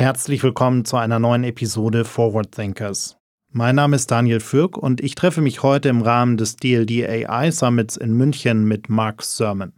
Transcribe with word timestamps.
Herzlich 0.00 0.42
willkommen 0.42 0.86
zu 0.86 0.96
einer 0.96 1.18
neuen 1.18 1.44
Episode 1.44 2.06
Forward 2.06 2.52
Thinkers. 2.52 3.18
Mein 3.52 3.74
Name 3.74 3.96
ist 3.96 4.10
Daniel 4.10 4.40
Fürk 4.40 4.78
und 4.78 5.02
ich 5.02 5.14
treffe 5.14 5.42
mich 5.42 5.62
heute 5.62 5.90
im 5.90 6.00
Rahmen 6.00 6.38
des 6.38 6.56
DLD 6.56 7.06
AI 7.06 7.50
Summits 7.50 7.98
in 7.98 8.14
München 8.14 8.64
mit 8.64 8.88
Mark 8.88 9.22
Sermon. 9.22 9.74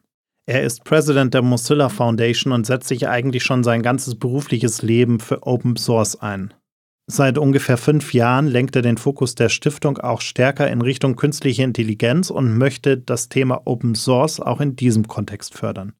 Er 0.46 0.62
ist 0.62 0.85
President 0.85 1.35
der 1.35 1.43
Mozilla 1.43 1.88
Foundation 1.88 2.53
und 2.53 2.66
setzt 2.66 2.87
sich 2.87 3.08
eigentlich 3.08 3.43
schon 3.43 3.64
sein 3.64 3.82
ganzes 3.82 4.14
berufliches 4.14 4.82
Leben 4.82 5.19
für 5.19 5.45
Open 5.45 5.77
Source 5.77 6.15
ein. 6.15 6.54
Seit 7.09 7.37
ungefähr 7.37 7.77
fünf 7.77 8.15
Jahren 8.15 8.47
lenkt 8.47 8.77
er 8.77 8.83
den 8.83 8.99
Fokus 8.99 9.35
der 9.35 9.49
Stiftung 9.49 9.99
auch 9.99 10.21
stärker 10.21 10.71
in 10.71 10.83
Richtung 10.83 11.17
künstliche 11.17 11.65
Intelligenz 11.65 12.31
und 12.31 12.57
möchte 12.57 12.97
das 12.97 13.29
Thema 13.29 13.63
Open 13.65 13.97
Source 13.97 14.39
auch 14.39 14.61
in 14.61 14.77
diesem 14.77 15.09
Kontext 15.09 15.54
fördern. 15.54 15.95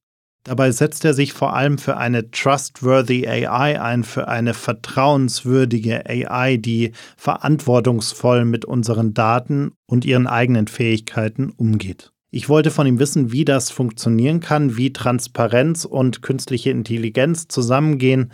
Dabei 0.45 0.73
setzt 0.73 1.05
er 1.05 1.15
sich 1.15 1.33
vor 1.33 1.55
allem 1.55 1.79
für 1.79 1.97
eine 1.97 2.31
trustworthy 2.31 3.29
AI 3.29 3.81
ein, 3.81 4.03
für 4.03 4.27
eine 4.27 4.55
vertrauenswürdige 4.55 6.05
AI, 6.07 6.57
die 6.57 6.93
verantwortungsvoll 7.17 8.45
mit 8.45 8.65
unseren 8.65 9.15
Daten 9.15 9.73
und 9.87 10.05
ihren 10.05 10.27
eigenen 10.27 10.67
Fähigkeiten 10.67 11.51
umgeht. 11.51 12.13
Ich 12.31 12.49
wollte 12.49 12.71
von 12.71 12.87
ihm 12.87 12.99
wissen, 12.99 13.31
wie 13.31 13.45
das 13.45 13.71
funktionieren 13.71 14.41
kann, 14.41 14.77
wie 14.77 14.93
Transparenz 14.93 15.85
und 15.85 16.23
künstliche 16.23 16.71
Intelligenz 16.71 17.47
zusammengehen 17.47 18.33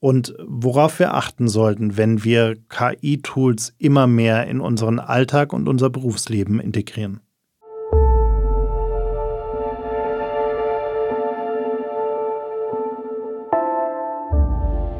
und 0.00 0.34
worauf 0.46 0.98
wir 0.98 1.14
achten 1.14 1.48
sollten, 1.48 1.96
wenn 1.96 2.22
wir 2.22 2.56
KI-Tools 2.68 3.74
immer 3.78 4.06
mehr 4.06 4.46
in 4.46 4.60
unseren 4.60 5.00
Alltag 5.00 5.52
und 5.52 5.68
unser 5.68 5.90
Berufsleben 5.90 6.60
integrieren. 6.60 7.20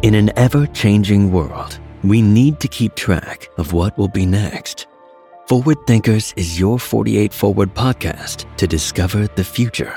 In 0.08 0.14
an 0.14 0.32
ever 0.38 0.66
changing 0.68 1.30
world, 1.32 1.78
we 2.02 2.22
need 2.22 2.60
to 2.60 2.68
keep 2.68 2.94
track 2.94 3.46
of 3.58 3.74
what 3.74 3.98
will 3.98 4.08
be 4.08 4.24
next. 4.24 4.87
Forward 5.48 5.87
Thinkers 5.87 6.32
is 6.34 6.59
your 6.59 6.78
48 6.78 7.30
Forward 7.30 7.74
podcast 7.74 8.46
to 8.56 8.66
discover 8.66 9.26
the 9.26 9.45
future. 9.45 9.95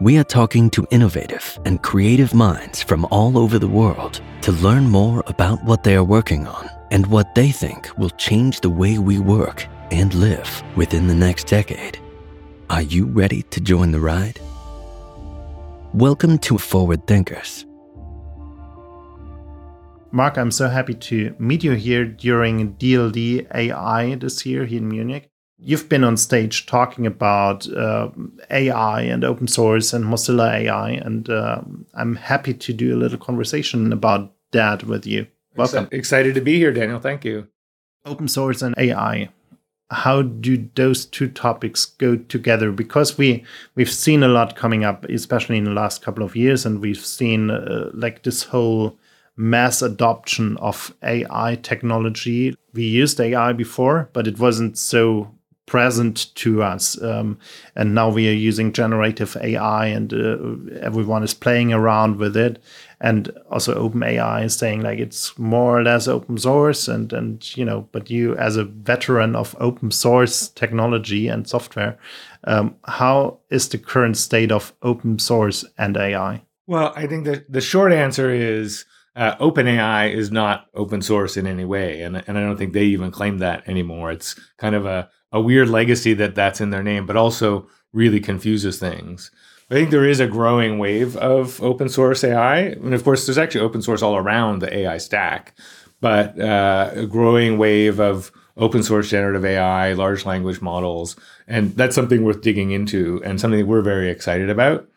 We 0.00 0.16
are 0.16 0.24
talking 0.24 0.70
to 0.70 0.86
innovative 0.90 1.58
and 1.66 1.82
creative 1.82 2.32
minds 2.32 2.82
from 2.82 3.04
all 3.10 3.36
over 3.36 3.58
the 3.58 3.68
world 3.68 4.22
to 4.40 4.52
learn 4.52 4.88
more 4.88 5.22
about 5.26 5.62
what 5.64 5.84
they 5.84 5.96
are 5.96 6.12
working 6.16 6.46
on 6.46 6.70
and 6.90 7.06
what 7.08 7.34
they 7.34 7.50
think 7.50 7.90
will 7.98 8.16
change 8.16 8.60
the 8.62 8.70
way 8.70 8.96
we 8.96 9.18
work 9.18 9.66
and 9.90 10.14
live 10.14 10.62
within 10.76 11.08
the 11.08 11.14
next 11.26 11.46
decade. 11.46 11.98
Are 12.70 12.80
you 12.80 13.04
ready 13.04 13.42
to 13.50 13.60
join 13.60 13.92
the 13.92 14.00
ride? 14.00 14.40
Welcome 15.92 16.38
to 16.38 16.56
Forward 16.56 17.06
Thinkers 17.06 17.66
Mark, 20.14 20.36
I'm 20.36 20.50
so 20.50 20.68
happy 20.68 20.92
to 20.92 21.34
meet 21.38 21.64
you 21.64 21.72
here 21.72 22.04
during 22.04 22.74
DLD 22.74 23.46
AI 23.54 24.14
this 24.16 24.44
year 24.44 24.66
here 24.66 24.76
in 24.76 24.88
Munich. 24.88 25.30
You've 25.58 25.88
been 25.88 26.04
on 26.04 26.18
stage 26.18 26.66
talking 26.66 27.06
about 27.06 27.66
uh, 27.72 28.10
AI 28.50 29.00
and 29.00 29.24
open 29.24 29.48
source 29.48 29.94
and 29.94 30.04
Mozilla 30.04 30.52
AI, 30.52 30.90
and 30.90 31.30
uh, 31.30 31.62
I'm 31.94 32.16
happy 32.16 32.52
to 32.52 32.72
do 32.74 32.94
a 32.94 32.98
little 32.98 33.16
conversation 33.16 33.90
about 33.90 34.34
that 34.50 34.84
with 34.84 35.06
you. 35.06 35.28
Welcome. 35.56 35.88
Excited 35.90 36.34
to 36.34 36.42
be 36.42 36.58
here, 36.58 36.72
Daniel. 36.72 37.00
Thank 37.00 37.24
you. 37.24 37.48
Open 38.04 38.28
source 38.28 38.60
and 38.60 38.74
AI. 38.76 39.30
How 39.90 40.20
do 40.20 40.68
those 40.74 41.06
two 41.06 41.28
topics 41.28 41.86
go 41.86 42.16
together? 42.16 42.70
Because 42.70 43.16
we 43.16 43.44
we've 43.76 43.90
seen 43.90 44.22
a 44.22 44.28
lot 44.28 44.56
coming 44.56 44.84
up, 44.84 45.06
especially 45.06 45.56
in 45.56 45.64
the 45.64 45.70
last 45.70 46.02
couple 46.02 46.22
of 46.22 46.36
years, 46.36 46.66
and 46.66 46.82
we've 46.82 47.04
seen 47.04 47.50
uh, 47.50 47.88
like 47.94 48.24
this 48.24 48.42
whole 48.42 48.98
mass 49.42 49.82
adoption 49.82 50.56
of 50.58 50.94
AI 51.02 51.58
technology. 51.62 52.54
We 52.74 52.84
used 52.84 53.20
AI 53.20 53.52
before, 53.52 54.08
but 54.12 54.28
it 54.28 54.38
wasn't 54.38 54.78
so 54.78 55.34
present 55.66 56.34
to 56.36 56.62
us. 56.62 57.00
Um, 57.02 57.38
and 57.74 57.94
now 57.94 58.08
we 58.08 58.28
are 58.28 58.44
using 58.50 58.72
generative 58.72 59.36
AI, 59.40 59.86
and 59.86 60.12
uh, 60.12 60.80
everyone 60.80 61.22
is 61.24 61.34
playing 61.34 61.72
around 61.72 62.16
with 62.16 62.36
it. 62.36 62.62
And 63.00 63.30
also, 63.50 63.88
OpenAI 63.88 64.44
is 64.44 64.54
saying 64.54 64.82
like 64.82 65.00
it's 65.00 65.36
more 65.38 65.78
or 65.78 65.82
less 65.82 66.06
open 66.06 66.38
source, 66.38 66.86
and 66.86 67.12
and 67.12 67.56
you 67.56 67.64
know, 67.64 67.88
but 67.90 68.10
you 68.10 68.36
as 68.36 68.56
a 68.56 68.64
veteran 68.64 69.34
of 69.34 69.56
open 69.58 69.90
source 69.90 70.50
technology 70.50 71.26
and 71.26 71.48
software, 71.48 71.98
um, 72.44 72.76
how 72.84 73.38
is 73.50 73.68
the 73.68 73.78
current 73.78 74.16
state 74.16 74.52
of 74.52 74.72
open 74.82 75.18
source 75.18 75.64
and 75.78 75.96
AI? 75.96 76.42
Well, 76.68 76.92
I 76.94 77.08
think 77.08 77.24
that 77.24 77.52
the 77.52 77.60
short 77.60 77.92
answer 77.92 78.30
is 78.30 78.84
uh, 79.14 79.36
OpenAI 79.36 80.14
is 80.14 80.30
not 80.30 80.68
open 80.74 81.02
source 81.02 81.36
in 81.36 81.46
any 81.46 81.64
way, 81.64 82.02
and 82.02 82.22
and 82.26 82.38
I 82.38 82.42
don't 82.42 82.56
think 82.56 82.72
they 82.72 82.84
even 82.84 83.10
claim 83.10 83.38
that 83.38 83.68
anymore. 83.68 84.10
It's 84.10 84.38
kind 84.58 84.74
of 84.74 84.86
a 84.86 85.10
a 85.30 85.40
weird 85.40 85.68
legacy 85.68 86.14
that 86.14 86.34
that's 86.34 86.60
in 86.60 86.70
their 86.70 86.82
name, 86.82 87.06
but 87.06 87.16
also 87.16 87.66
really 87.92 88.20
confuses 88.20 88.78
things. 88.78 89.30
I 89.70 89.74
think 89.74 89.90
there 89.90 90.08
is 90.08 90.20
a 90.20 90.26
growing 90.26 90.78
wave 90.78 91.16
of 91.16 91.62
open 91.62 91.88
source 91.88 92.24
AI, 92.24 92.58
and 92.58 92.94
of 92.94 93.04
course, 93.04 93.26
there's 93.26 93.38
actually 93.38 93.62
open 93.62 93.82
source 93.82 94.02
all 94.02 94.16
around 94.16 94.60
the 94.60 94.74
AI 94.74 94.98
stack, 94.98 95.54
but 96.00 96.38
uh, 96.38 96.90
a 96.94 97.06
growing 97.06 97.58
wave 97.58 97.98
of 98.00 98.32
open 98.56 98.82
source 98.82 99.08
generative 99.08 99.44
AI, 99.44 99.92
large 99.94 100.26
language 100.26 100.60
models, 100.60 101.16
and 101.46 101.74
that's 101.76 101.94
something 101.94 102.24
worth 102.24 102.42
digging 102.42 102.70
into 102.70 103.22
and 103.24 103.40
something 103.40 103.60
that 103.60 103.66
we're 103.66 103.82
very 103.82 104.10
excited 104.10 104.50
about. 104.50 104.88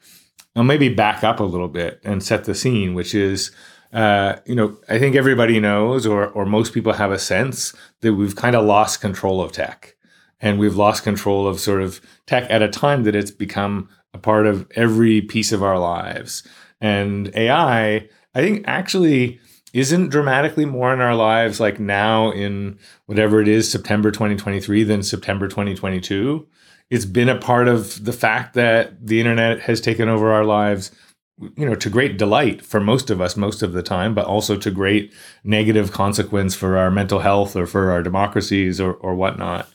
I'll 0.56 0.64
maybe 0.64 0.90
back 0.90 1.24
up 1.24 1.40
a 1.40 1.44
little 1.44 1.68
bit 1.68 2.00
and 2.04 2.24
set 2.24 2.46
the 2.46 2.56
scene, 2.56 2.94
which 2.94 3.14
is 3.14 3.52
uh, 3.95 4.39
you 4.45 4.56
know, 4.56 4.78
I 4.89 5.00
think 5.00 5.16
everybody 5.16 5.59
knows, 5.59 6.06
or 6.06 6.28
or 6.28 6.45
most 6.45 6.73
people 6.73 6.94
have 6.94 7.11
a 7.11 7.17
sense 7.17 7.73
that 8.01 8.13
we've 8.13 8.35
kind 8.35 8.53
of 8.53 8.66
lost 8.66 9.00
control 9.00 9.41
of 9.41 9.53
tech, 9.53 9.95
and 10.41 10.59
we've 10.59 10.75
lost 10.75 11.03
control 11.03 11.47
of 11.47 11.61
sort 11.61 11.81
of 11.81 12.01
tech 12.28 12.45
at 12.51 12.61
a 12.61 12.67
time 12.67 13.03
that 13.03 13.16
it's 13.16 13.31
become 13.31 13.88
a 14.13 14.17
part 14.17 14.47
of 14.47 14.69
every 14.75 15.22
piece 15.22 15.53
of 15.53 15.63
our 15.63 15.79
lives. 15.79 16.44
And 16.81 17.33
AI, 17.35 18.09
I 18.35 18.41
think, 18.41 18.66
actually 18.67 19.39
isn't 19.72 20.09
dramatically 20.09 20.66
more 20.66 20.94
in 20.94 21.00
our 21.00 21.16
lives 21.16 21.62
like 21.62 21.79
now 21.79 22.31
in 22.31 22.77
whatever 23.06 23.41
it 23.41 23.47
is 23.47 23.72
September 23.72 24.12
2023 24.12 24.83
than 24.83 25.03
September 25.03 25.47
2022. 25.47 26.45
It's 26.89 27.06
been 27.06 27.29
a 27.29 27.39
part 27.39 27.69
of 27.69 28.03
the 28.03 28.13
fact 28.13 28.56
that 28.56 29.06
the 29.06 29.22
internet 29.22 29.62
has 29.62 29.79
taken 29.79 30.09
over 30.09 30.33
our 30.33 30.45
lives 30.45 30.91
you 31.40 31.66
know, 31.66 31.75
to 31.75 31.90
great 31.90 32.18
delight 32.18 32.63
for 32.63 32.79
most 32.79 33.09
of 33.09 33.19
us 33.19 33.35
most 33.35 33.62
of 33.62 33.73
the 33.73 33.84
time, 33.84 34.13
but 34.13 34.25
also 34.25 34.56
to 34.56 34.72
great 34.72 35.13
negative 35.44 35.91
consequence 35.91 36.56
for 36.56 36.78
our 36.78 36.90
mental 36.90 37.19
health 37.19 37.56
or 37.56 37.66
for 37.66 37.91
our 37.91 38.01
democracies 38.01 38.79
or, 38.79 38.94
or 38.94 39.16
whatnot. 39.16 39.68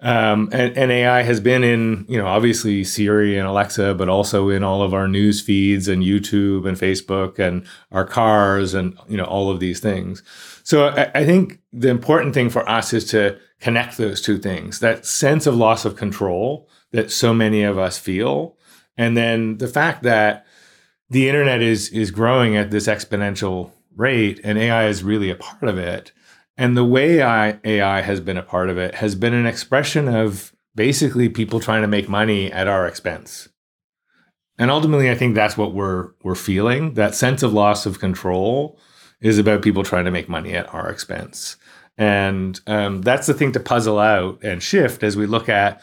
Um, 0.00 0.50
and, 0.52 0.76
and, 0.76 0.92
AI 0.92 1.22
has 1.22 1.40
been 1.40 1.64
in, 1.64 2.04
you 2.06 2.18
know, 2.18 2.26
obviously 2.26 2.84
Siri 2.84 3.38
and 3.38 3.48
Alexa, 3.48 3.94
but 3.94 4.10
also 4.10 4.50
in 4.50 4.62
all 4.62 4.82
of 4.82 4.92
our 4.92 5.08
news 5.08 5.40
feeds 5.40 5.88
and 5.88 6.02
YouTube 6.02 6.68
and 6.68 6.76
Facebook 6.76 7.38
and 7.38 7.66
our 7.92 8.04
cars 8.04 8.74
and, 8.74 8.98
you 9.08 9.16
know, 9.16 9.24
all 9.24 9.50
of 9.50 9.58
these 9.58 9.80
things. 9.80 10.22
So 10.64 10.88
I, 10.88 11.10
I 11.14 11.24
think 11.24 11.60
the 11.72 11.88
important 11.88 12.34
thing 12.34 12.50
for 12.50 12.68
us 12.68 12.92
is 12.92 13.06
to 13.06 13.38
connect 13.60 13.96
those 13.96 14.20
two 14.20 14.36
things 14.36 14.80
that 14.80 15.06
sense 15.06 15.46
of 15.46 15.56
loss 15.56 15.86
of 15.86 15.96
control 15.96 16.68
that 16.90 17.10
so 17.10 17.32
many 17.32 17.62
of 17.62 17.78
us 17.78 17.98
feel. 17.98 18.58
And 18.98 19.16
then 19.16 19.56
the 19.58 19.68
fact 19.68 20.02
that 20.02 20.45
the 21.10 21.28
internet 21.28 21.62
is 21.62 21.88
is 21.90 22.10
growing 22.10 22.56
at 22.56 22.70
this 22.70 22.86
exponential 22.86 23.72
rate 23.96 24.40
and 24.44 24.58
AI 24.58 24.86
is 24.86 25.02
really 25.02 25.30
a 25.30 25.36
part 25.36 25.64
of 25.64 25.78
it. 25.78 26.12
And 26.58 26.76
the 26.76 26.84
way 26.84 27.22
I, 27.22 27.58
AI 27.64 28.00
has 28.00 28.20
been 28.20 28.38
a 28.38 28.42
part 28.42 28.70
of 28.70 28.78
it 28.78 28.96
has 28.96 29.14
been 29.14 29.34
an 29.34 29.46
expression 29.46 30.08
of 30.08 30.54
basically 30.74 31.28
people 31.28 31.60
trying 31.60 31.82
to 31.82 31.88
make 31.88 32.08
money 32.08 32.50
at 32.50 32.68
our 32.68 32.86
expense. 32.86 33.48
And 34.58 34.70
ultimately, 34.70 35.10
I 35.10 35.14
think 35.14 35.34
that's 35.34 35.56
what 35.56 35.74
we're 35.74 36.10
we're 36.22 36.34
feeling. 36.34 36.94
That 36.94 37.14
sense 37.14 37.42
of 37.42 37.52
loss 37.52 37.84
of 37.84 37.98
control 37.98 38.78
is 39.20 39.38
about 39.38 39.62
people 39.62 39.82
trying 39.82 40.06
to 40.06 40.10
make 40.10 40.28
money 40.28 40.54
at 40.54 40.72
our 40.72 40.90
expense, 40.90 41.56
and 41.98 42.58
um, 42.66 43.02
that's 43.02 43.26
the 43.26 43.34
thing 43.34 43.52
to 43.52 43.60
puzzle 43.60 43.98
out 43.98 44.42
and 44.42 44.62
shift 44.62 45.02
as 45.02 45.14
we 45.14 45.26
look 45.26 45.50
at 45.50 45.82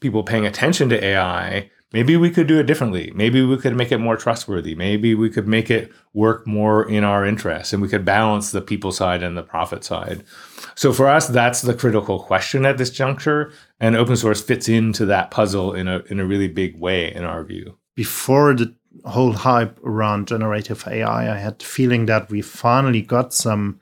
people 0.00 0.24
paying 0.24 0.44
attention 0.44 0.88
to 0.88 1.04
AI 1.04 1.70
maybe 1.94 2.16
we 2.16 2.28
could 2.28 2.48
do 2.48 2.58
it 2.58 2.66
differently. 2.66 3.12
Maybe 3.14 3.40
we 3.40 3.56
could 3.56 3.76
make 3.76 3.92
it 3.92 3.98
more 3.98 4.16
trustworthy. 4.16 4.74
Maybe 4.74 5.14
we 5.14 5.30
could 5.30 5.46
make 5.46 5.70
it 5.70 5.92
work 6.12 6.44
more 6.44 6.86
in 6.90 7.04
our 7.04 7.24
interests 7.24 7.72
and 7.72 7.80
we 7.80 7.88
could 7.88 8.04
balance 8.04 8.50
the 8.50 8.60
people 8.60 8.90
side 8.90 9.22
and 9.22 9.36
the 9.36 9.44
profit 9.44 9.84
side. 9.84 10.24
So 10.74 10.92
for 10.92 11.06
us, 11.08 11.28
that's 11.28 11.62
the 11.62 11.72
critical 11.72 12.18
question 12.18 12.66
at 12.66 12.78
this 12.78 12.90
juncture. 12.90 13.52
And 13.78 13.94
open 13.94 14.16
source 14.16 14.42
fits 14.42 14.68
into 14.68 15.06
that 15.06 15.30
puzzle 15.30 15.72
in 15.72 15.86
a, 15.86 16.00
in 16.10 16.18
a 16.18 16.26
really 16.26 16.48
big 16.48 16.78
way, 16.80 17.14
in 17.14 17.22
our 17.22 17.44
view. 17.44 17.78
Before 17.94 18.54
the 18.54 18.74
whole 19.04 19.32
hype 19.32 19.78
around 19.84 20.26
generative 20.26 20.84
AI, 20.88 21.32
I 21.32 21.38
had 21.38 21.60
the 21.60 21.64
feeling 21.64 22.06
that 22.06 22.28
we 22.28 22.42
finally 22.42 23.02
got 23.02 23.32
some 23.32 23.80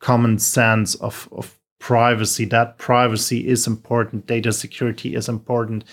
common 0.00 0.40
sense 0.40 0.96
of, 0.96 1.28
of 1.30 1.56
privacy, 1.78 2.44
that 2.46 2.78
privacy 2.78 3.46
is 3.46 3.68
important, 3.68 4.26
data 4.26 4.52
security 4.52 5.14
is 5.14 5.28
important 5.28 5.84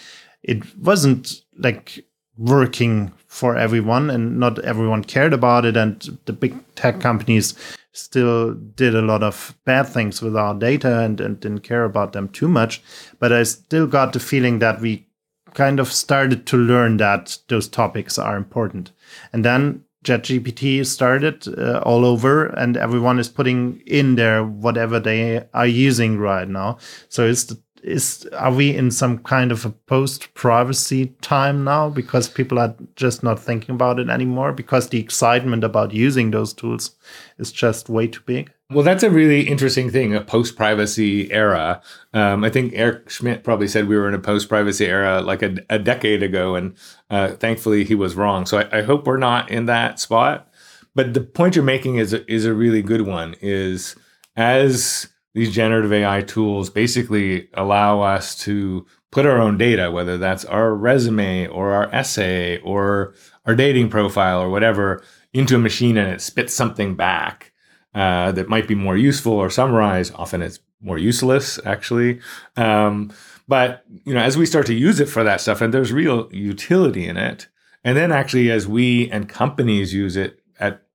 it 0.43 0.77
wasn't 0.77 1.43
like 1.59 2.05
working 2.37 3.11
for 3.27 3.57
everyone 3.57 4.09
and 4.09 4.39
not 4.39 4.59
everyone 4.59 5.03
cared 5.03 5.33
about 5.33 5.65
it. 5.65 5.75
And 5.77 6.19
the 6.25 6.33
big 6.33 6.55
tech 6.75 6.99
companies 7.01 7.53
still 7.91 8.53
did 8.53 8.95
a 8.95 9.01
lot 9.01 9.23
of 9.23 9.55
bad 9.65 9.83
things 9.83 10.21
with 10.21 10.35
our 10.35 10.53
data 10.53 10.99
and, 10.99 11.19
and 11.19 11.39
didn't 11.39 11.61
care 11.61 11.83
about 11.83 12.13
them 12.13 12.29
too 12.29 12.47
much. 12.47 12.81
But 13.19 13.33
i 13.33 13.43
still 13.43 13.87
got 13.87 14.13
the 14.13 14.19
feeling 14.19 14.59
that 14.59 14.79
we 14.79 15.05
kind 15.53 15.79
of 15.79 15.91
started 15.91 16.45
to 16.47 16.57
learn 16.57 16.97
that 16.97 17.37
those 17.47 17.67
topics 17.67 18.17
are 18.17 18.37
important. 18.37 18.91
And 19.33 19.43
then 19.43 19.83
ChatGPT 20.05 20.85
started 20.85 21.45
uh, 21.57 21.79
all 21.79 22.05
over, 22.05 22.45
and 22.45 22.77
everyone 22.77 23.19
is 23.19 23.27
putting 23.27 23.81
in 23.85 24.15
there 24.15 24.45
whatever 24.45 24.99
they 24.99 25.45
are 25.53 25.67
using 25.67 26.17
right 26.17 26.47
now. 26.47 26.77
So 27.09 27.25
is 27.25 27.47
the 27.47 27.61
is 27.83 28.27
are 28.37 28.53
we 28.53 28.75
in 28.75 28.91
some 28.91 29.19
kind 29.19 29.51
of 29.51 29.65
a 29.65 29.69
post 29.69 30.33
privacy 30.33 31.07
time 31.21 31.63
now 31.63 31.89
because 31.89 32.27
people 32.27 32.59
are 32.59 32.75
just 32.95 33.23
not 33.23 33.39
thinking 33.39 33.75
about 33.75 33.99
it 33.99 34.09
anymore? 34.09 34.53
Because 34.53 34.89
the 34.89 34.99
excitement 34.99 35.63
about 35.63 35.93
using 35.93 36.31
those 36.31 36.53
tools 36.53 36.95
is 37.37 37.51
just 37.51 37.89
way 37.89 38.07
too 38.07 38.21
big? 38.25 38.51
Well 38.71 38.83
that's 38.83 39.03
a 39.03 39.09
really 39.09 39.47
interesting 39.47 39.89
thing 39.89 40.13
a 40.13 40.21
post 40.21 40.55
privacy 40.55 41.31
era. 41.31 41.81
Um, 42.13 42.43
i 42.43 42.49
think 42.49 42.73
eric 42.75 43.09
schmidt 43.09 43.43
probably 43.43 43.67
said 43.67 43.87
we 43.87 43.95
were 43.95 44.07
in 44.07 44.15
a 44.15 44.19
post 44.19 44.49
privacy 44.49 44.85
era 44.85 45.21
like 45.21 45.43
a, 45.43 45.57
a, 45.69 45.77
decade 45.77 46.23
ago 46.23 46.55
and 46.55 46.75
uh, 47.09 47.29
thankfully 47.29 47.83
he 47.83 47.95
was 47.95 48.15
wrong. 48.15 48.45
So 48.45 48.59
I, 48.59 48.79
I 48.79 48.81
hope 48.81 49.05
we're 49.05 49.17
not 49.17 49.49
in 49.49 49.65
that 49.65 49.99
spot. 49.99 50.47
But 50.95 51.13
the 51.13 51.21
point 51.21 51.55
you're 51.55 51.63
making 51.63 51.95
is 51.95 52.13
is 52.13 52.45
a 52.45 52.53
really 52.53 52.81
good 52.81 53.01
one 53.01 53.35
is 53.41 53.95
as 54.35 55.07
these 55.33 55.53
generative 55.53 55.93
AI 55.93 56.21
tools 56.21 56.69
basically 56.69 57.49
allow 57.53 58.01
us 58.01 58.35
to 58.39 58.85
put 59.11 59.25
our 59.25 59.39
own 59.39 59.57
data, 59.57 59.91
whether 59.91 60.17
that's 60.17 60.45
our 60.45 60.73
resume 60.73 61.47
or 61.47 61.71
our 61.71 61.93
essay 61.93 62.57
or 62.59 63.13
our 63.45 63.55
dating 63.55 63.89
profile 63.89 64.41
or 64.41 64.49
whatever, 64.49 65.03
into 65.33 65.55
a 65.55 65.59
machine 65.59 65.97
and 65.97 66.11
it 66.11 66.21
spits 66.21 66.53
something 66.53 66.95
back 66.95 67.51
uh, 67.93 68.31
that 68.31 68.49
might 68.49 68.67
be 68.67 68.75
more 68.75 68.97
useful 68.97 69.33
or 69.33 69.49
summarized. 69.49 70.13
Often 70.15 70.41
it's 70.41 70.59
more 70.81 70.97
useless, 70.97 71.59
actually. 71.65 72.19
Um, 72.55 73.11
but 73.47 73.83
you 74.05 74.13
know, 74.13 74.21
as 74.21 74.37
we 74.37 74.45
start 74.45 74.67
to 74.67 74.75
use 74.75 74.99
it 74.99 75.09
for 75.09 75.23
that 75.23 75.41
stuff, 75.41 75.61
and 75.61 75.73
there's 75.73 75.91
real 75.91 76.29
utility 76.31 77.07
in 77.07 77.17
it, 77.17 77.47
and 77.83 77.97
then 77.97 78.11
actually 78.11 78.51
as 78.51 78.67
we 78.67 79.09
and 79.09 79.27
companies 79.27 79.93
use 79.93 80.15
it 80.15 80.39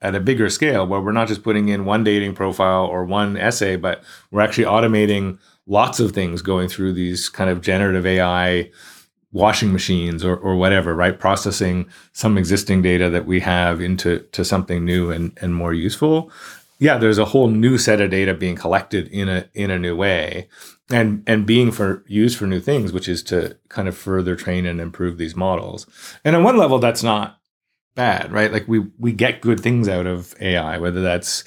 at, 0.04 0.14
a 0.14 0.20
bigger 0.20 0.50
scale 0.50 0.86
where 0.86 1.00
we're 1.00 1.12
not 1.12 1.28
just 1.28 1.42
putting 1.42 1.68
in 1.68 1.84
one 1.84 2.04
dating 2.04 2.34
profile 2.34 2.84
or 2.84 3.04
one 3.04 3.36
essay, 3.36 3.76
but 3.76 4.02
we're 4.30 4.40
actually 4.40 4.64
automating 4.64 5.38
lots 5.66 6.00
of 6.00 6.12
things 6.12 6.42
going 6.42 6.68
through 6.68 6.92
these 6.92 7.28
kind 7.28 7.50
of 7.50 7.60
generative 7.60 8.06
AI 8.06 8.70
washing 9.32 9.72
machines 9.72 10.24
or, 10.24 10.36
or 10.36 10.56
whatever, 10.56 10.94
right? 10.94 11.18
Processing 11.18 11.88
some 12.12 12.38
existing 12.38 12.82
data 12.82 13.10
that 13.10 13.26
we 13.26 13.40
have 13.40 13.80
into 13.80 14.20
to 14.32 14.44
something 14.44 14.84
new 14.84 15.10
and, 15.10 15.36
and 15.40 15.54
more 15.54 15.74
useful. 15.74 16.30
Yeah, 16.78 16.98
there's 16.98 17.18
a 17.18 17.24
whole 17.24 17.48
new 17.48 17.76
set 17.76 18.00
of 18.00 18.10
data 18.10 18.34
being 18.34 18.56
collected 18.56 19.08
in 19.08 19.28
a 19.28 19.48
in 19.54 19.70
a 19.70 19.78
new 19.78 19.96
way 19.96 20.48
and 20.90 21.22
and 21.26 21.46
being 21.46 21.72
for 21.72 22.04
used 22.06 22.38
for 22.38 22.46
new 22.46 22.60
things, 22.60 22.92
which 22.92 23.08
is 23.08 23.22
to 23.24 23.56
kind 23.68 23.88
of 23.88 23.96
further 23.96 24.36
train 24.36 24.66
and 24.66 24.80
improve 24.80 25.18
these 25.18 25.36
models. 25.36 25.86
And 26.24 26.36
on 26.36 26.44
one 26.44 26.56
level, 26.56 26.78
that's 26.78 27.02
not 27.02 27.40
bad, 27.94 28.32
right? 28.32 28.52
Like 28.52 28.66
we 28.68 28.80
we 28.98 29.12
get 29.12 29.40
good 29.40 29.60
things 29.60 29.88
out 29.88 30.06
of 30.06 30.34
AI, 30.40 30.78
whether 30.78 31.02
that's 31.02 31.44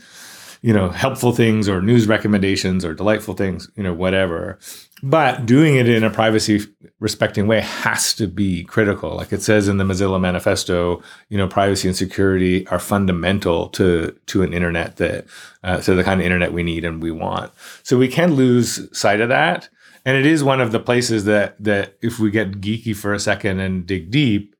you 0.61 0.73
know 0.73 0.89
helpful 0.89 1.31
things 1.31 1.69
or 1.69 1.81
news 1.81 2.07
recommendations 2.07 2.83
or 2.83 2.94
delightful 2.94 3.33
things, 3.33 3.69
you 3.75 3.83
know, 3.83 3.94
whatever. 3.94 4.59
But 5.03 5.45
doing 5.45 5.75
it 5.75 5.88
in 5.88 6.03
a 6.03 6.09
privacy 6.09 6.61
respecting 6.99 7.45
way 7.45 7.61
has 7.61 8.15
to 8.15 8.27
be 8.27 8.63
critical. 8.63 9.15
Like 9.15 9.31
it 9.31 9.44
says 9.44 9.67
in 9.67 9.77
the 9.77 9.83
Mozilla 9.83 10.19
manifesto, 10.19 11.03
you 11.29 11.38
know, 11.38 11.47
privacy 11.47 11.88
and 11.88 11.95
security 11.95 12.67
are 12.67 12.79
fundamental 12.79 13.69
to 13.69 14.17
to 14.27 14.41
an 14.41 14.53
internet 14.53 14.97
that 14.97 15.25
uh, 15.63 15.77
to 15.81 15.94
the 15.94 16.03
kind 16.03 16.19
of 16.19 16.25
internet 16.25 16.53
we 16.53 16.63
need 16.63 16.83
and 16.83 17.01
we 17.01 17.11
want. 17.11 17.51
So 17.83 17.97
we 17.97 18.07
can 18.07 18.33
lose 18.33 18.89
sight 18.97 19.21
of 19.21 19.29
that. 19.29 19.69
And 20.03 20.15
it 20.15 20.25
is 20.25 20.41
one 20.44 20.61
of 20.61 20.71
the 20.71 20.79
places 20.79 21.25
that 21.25 21.61
that 21.63 21.97
if 22.01 22.17
we 22.17 22.31
get 22.31 22.61
geeky 22.61 22.95
for 22.95 23.13
a 23.13 23.19
second 23.19 23.59
and 23.59 23.85
dig 23.85 24.09
deep, 24.09 24.55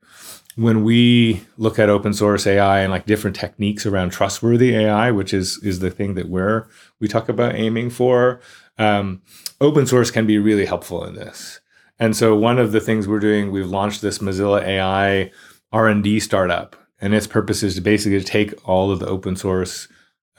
when 0.58 0.84
we 0.84 1.44
look 1.58 1.78
at 1.78 1.88
open 1.88 2.14
source 2.14 2.48
AI 2.48 2.80
and 2.80 2.92
like 2.92 3.06
different 3.06 3.36
techniques 3.36 3.86
around 3.86 4.10
trustworthy 4.10 4.76
AI, 4.76 5.12
which 5.12 5.34
is 5.34 5.60
is 5.64 5.80
the 5.80 5.92
thing 5.92 6.16
that 6.16 6.28
we're 6.28 6.68
we 7.00 7.08
talk 7.08 7.30
about 7.30 7.56
aiming 7.56 7.92
for, 7.92 8.42
um, 8.78 9.22
open 9.62 9.86
source 9.86 10.12
can 10.12 10.26
be 10.26 10.40
really 10.40 10.66
helpful 10.66 11.06
in 11.06 11.14
this. 11.14 11.60
And 12.00 12.16
so 12.16 12.36
one 12.36 12.58
of 12.58 12.72
the 12.72 12.80
things 12.80 13.08
we're 13.08 13.20
doing, 13.20 13.52
we've 13.52 13.68
launched 13.68 14.02
this 14.02 14.18
Mozilla 14.18 14.64
AI 14.64 15.32
R 15.72 15.88
and 15.88 16.04
D 16.04 16.20
startup, 16.20 16.76
and 17.00 17.14
its 17.14 17.28
purpose 17.28 17.62
is 17.62 17.76
to 17.76 17.82
basically 17.82 18.22
take 18.24 18.54
all 18.68 18.92
of 18.92 19.00
the 19.00 19.08
open 19.08 19.36
source 19.36 19.88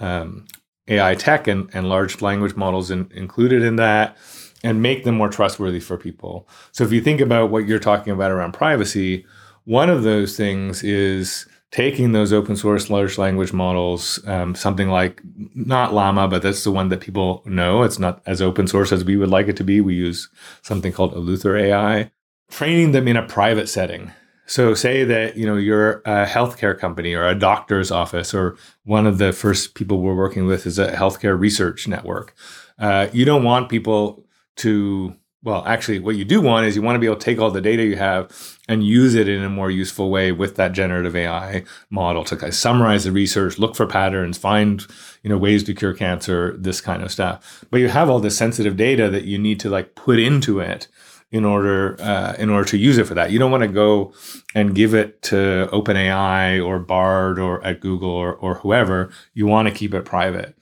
um, 0.01 0.47
AI 0.89 1.15
tech 1.15 1.47
and, 1.47 1.71
and 1.73 1.89
large 1.89 2.21
language 2.21 2.57
models 2.57 2.91
in, 2.91 3.09
included 3.15 3.63
in 3.63 3.77
that 3.77 4.17
and 4.65 4.83
make 4.83 5.05
them 5.05 5.17
more 5.17 5.29
trustworthy 5.29 5.79
for 5.79 5.97
people. 5.97 6.49
So 6.73 6.83
if 6.83 6.91
you 6.91 7.01
think 7.01 7.21
about 7.21 7.51
what 7.51 7.69
you're 7.69 7.79
talking 7.79 8.13
about 8.13 8.33
around 8.33 8.53
privacy, 8.53 9.25
one 9.69 9.91
of 9.91 10.03
those 10.03 10.35
things 10.35 10.83
is 10.83 11.47
taking 11.71 12.13
those 12.13 12.33
open 12.33 12.57
source 12.57 12.89
large 12.89 13.19
language 13.19 13.53
models, 13.53 14.19
um, 14.27 14.55
something 14.55 14.89
like 14.89 15.21
not 15.55 15.93
Llama, 15.93 16.27
but 16.27 16.41
that's 16.41 16.65
the 16.65 16.73
one 16.73 16.89
that 16.89 17.01
people 17.01 17.43
know. 17.45 17.83
It's 17.83 17.99
not 17.99 18.23
as 18.25 18.41
open 18.41 18.67
source 18.67 18.93
as 18.93 19.05
we 19.05 19.19
would 19.19 19.29
like 19.29 19.47
it 19.47 19.59
to 19.59 19.65
be. 19.65 19.83
We 19.83 19.95
use 19.95 20.31
something 20.63 20.91
called 20.91 21.13
Eleuther 21.13 21.61
AI, 21.61 22.11
training 22.51 22.93
them 22.93 23.07
in 23.07 23.19
a 23.19 23.27
private 23.27 23.69
setting. 23.69 24.11
So 24.47 24.73
say 24.73 25.05
that 25.05 25.37
you 25.37 25.45
know 25.45 25.59
you're 25.59 25.99
a 26.07 26.25
healthcare 26.25 26.77
company 26.77 27.13
or 27.13 27.29
a 27.29 27.39
doctor's 27.39 27.91
office, 27.91 28.33
or 28.33 28.57
one 28.85 29.07
of 29.07 29.19
the 29.19 29.35
first 29.35 29.75
people 29.75 30.01
we're 30.01 30.15
working 30.15 30.47
with 30.47 30.67
is 30.67 30.79
a 30.79 30.93
healthcare 30.93 31.39
research 31.39 31.87
network. 31.87 32.35
Uh, 32.79 33.09
you 33.13 33.27
don't 33.27 33.45
want 33.45 33.69
people 33.69 34.25
to 34.57 35.15
well, 35.45 35.63
actually, 35.67 36.01
what 36.01 36.17
you 36.17 36.25
do 36.25 36.41
want 36.41 36.67
is 36.67 36.75
you 36.75 36.83
want 36.83 36.97
to 36.97 37.01
be 37.01 37.07
able 37.07 37.17
to 37.17 37.25
take 37.25 37.39
all 37.39 37.53
the 37.53 37.61
data 37.61 37.85
you 37.85 37.97
have 37.97 38.59
and 38.69 38.85
use 38.85 39.15
it 39.15 39.29
in 39.29 39.45
a 39.45 39.49
more 39.49 39.71
useful 39.71 40.11
way 40.11 40.33
with 40.33 40.57
that 40.57 40.73
generative 40.73 41.15
AI 41.15 41.63
model 41.91 42.25
to 42.25 42.37
kind 42.37 42.49
of 42.49 42.57
summarize 42.57 43.05
the 43.05 43.13
research, 43.13 43.57
look 43.57 43.77
for 43.77 43.87
patterns, 43.87 44.37
find 44.37 44.85
you 45.23 45.31
know 45.31 45.39
ways 45.39 45.63
to 45.65 45.75
cure 45.75 45.95
cancer, 45.95 46.57
this 46.59 46.81
kind 46.81 47.05
of 47.05 47.13
stuff. 47.13 47.65
But 47.71 47.79
you 47.79 47.89
have 47.89 48.11
all 48.11 48.19
this 48.19 48.37
sensitive 48.37 48.77
data 48.77 49.09
that 49.11 49.25
you 49.25 49.39
need 49.39 49.61
to 49.61 49.71
like 49.71 49.95
put 49.95 50.19
into 50.19 50.59
it 50.59 50.89
in 51.31 51.45
order 51.45 51.97
uh, 52.01 52.35
in 52.37 52.51
order 52.51 52.69
to 52.71 52.77
use 52.77 52.99
it 52.99 53.07
for 53.07 53.15
that. 53.15 53.31
You 53.31 53.39
don't 53.39 53.53
want 53.53 53.63
to 53.63 53.69
go 53.69 54.13
and 54.57 54.75
give 54.75 54.93
it 54.93 55.23
to 55.23 55.69
OpenAI 55.73 56.65
or 56.65 56.81
Bard 56.81 57.39
or 57.39 57.65
at 57.65 57.79
Google 57.79 58.11
or, 58.11 58.35
or 58.35 58.55
whoever. 58.57 59.13
You 59.35 59.47
want 59.47 59.69
to 59.69 59.75
keep 59.75 59.95
it 59.95 60.05
private. 60.05 60.57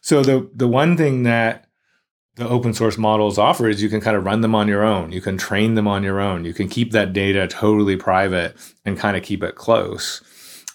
So 0.00 0.22
the 0.22 0.48
the 0.54 0.68
one 0.68 0.96
thing 0.96 1.24
that 1.24 1.65
the 2.36 2.48
open 2.48 2.74
source 2.74 2.98
models 2.98 3.38
offer 3.38 3.68
is 3.68 3.82
you 3.82 3.88
can 3.88 4.00
kind 4.00 4.16
of 4.16 4.24
run 4.24 4.42
them 4.42 4.54
on 4.54 4.68
your 4.68 4.84
own. 4.84 5.10
You 5.10 5.22
can 5.22 5.38
train 5.38 5.74
them 5.74 5.88
on 5.88 6.02
your 6.02 6.20
own. 6.20 6.44
You 6.44 6.52
can 6.52 6.68
keep 6.68 6.92
that 6.92 7.12
data 7.12 7.48
totally 7.48 7.96
private 7.96 8.54
and 8.84 8.98
kind 8.98 9.16
of 9.16 9.22
keep 9.22 9.42
it 9.42 9.56
close. 9.56 10.22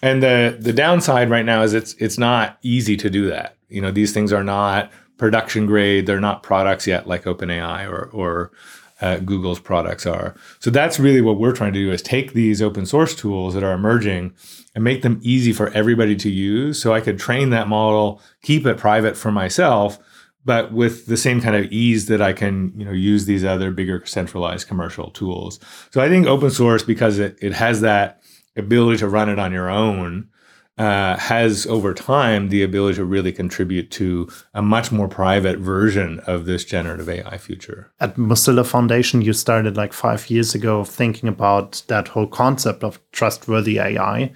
And 0.01 0.23
the 0.23 0.57
the 0.59 0.73
downside 0.73 1.29
right 1.29 1.45
now 1.45 1.61
is 1.61 1.73
it's 1.73 1.93
it's 1.93 2.17
not 2.17 2.57
easy 2.63 2.97
to 2.97 3.09
do 3.09 3.29
that. 3.29 3.55
You 3.69 3.81
know, 3.81 3.91
these 3.91 4.11
things 4.11 4.33
are 4.33 4.43
not 4.43 4.91
production 5.17 5.67
grade. 5.67 6.07
They're 6.07 6.19
not 6.19 6.41
products 6.41 6.87
yet 6.87 7.07
like 7.07 7.25
OpenAI 7.25 7.87
or 7.87 8.09
or 8.11 8.51
uh, 8.99 9.17
Google's 9.17 9.59
products 9.59 10.07
are. 10.07 10.35
So 10.59 10.71
that's 10.71 10.99
really 10.99 11.21
what 11.21 11.39
we're 11.39 11.53
trying 11.53 11.73
to 11.73 11.79
do 11.79 11.91
is 11.91 12.01
take 12.01 12.33
these 12.33 12.61
open 12.61 12.87
source 12.87 13.15
tools 13.15 13.53
that 13.53 13.63
are 13.63 13.73
emerging 13.73 14.33
and 14.73 14.83
make 14.83 15.01
them 15.01 15.19
easy 15.21 15.53
for 15.53 15.69
everybody 15.69 16.15
to 16.15 16.29
use. 16.29 16.81
So 16.81 16.93
I 16.93 17.01
could 17.01 17.19
train 17.19 17.49
that 17.51 17.67
model, 17.67 18.21
keep 18.41 18.65
it 18.65 18.77
private 18.77 19.17
for 19.17 19.31
myself, 19.31 19.99
but 20.43 20.73
with 20.73 21.05
the 21.05 21.17
same 21.17 21.41
kind 21.41 21.55
of 21.55 21.71
ease 21.71 22.07
that 22.07 22.21
I 22.21 22.33
can, 22.33 22.73
you 22.75 22.85
know, 22.85 22.91
use 22.91 23.25
these 23.25 23.45
other 23.45 23.71
bigger 23.71 24.03
centralized 24.05 24.67
commercial 24.67 25.11
tools. 25.11 25.59
So 25.91 26.01
I 26.01 26.09
think 26.09 26.25
open 26.27 26.49
source, 26.49 26.83
because 26.83 27.19
it, 27.19 27.37
it 27.41 27.53
has 27.53 27.81
that 27.81 28.21
ability 28.55 28.97
to 28.99 29.07
run 29.07 29.29
it 29.29 29.39
on 29.39 29.51
your 29.51 29.69
own, 29.69 30.29
uh, 30.77 31.17
has 31.17 31.67
over 31.67 31.93
time 31.93 32.49
the 32.49 32.63
ability 32.63 32.95
to 32.95 33.05
really 33.05 33.31
contribute 33.31 33.91
to 33.91 34.27
a 34.53 34.61
much 34.61 34.91
more 34.91 35.07
private 35.07 35.59
version 35.59 36.19
of 36.21 36.45
this 36.45 36.65
generative 36.65 37.07
AI 37.07 37.37
future. 37.37 37.91
At 37.99 38.15
Mozilla 38.15 38.65
Foundation, 38.65 39.21
you 39.21 39.33
started 39.33 39.77
like 39.77 39.93
five 39.93 40.29
years 40.29 40.55
ago 40.55 40.83
thinking 40.83 41.29
about 41.29 41.83
that 41.87 42.07
whole 42.07 42.25
concept 42.25 42.83
of 42.83 42.99
trustworthy 43.11 43.79
AI. 43.79 44.31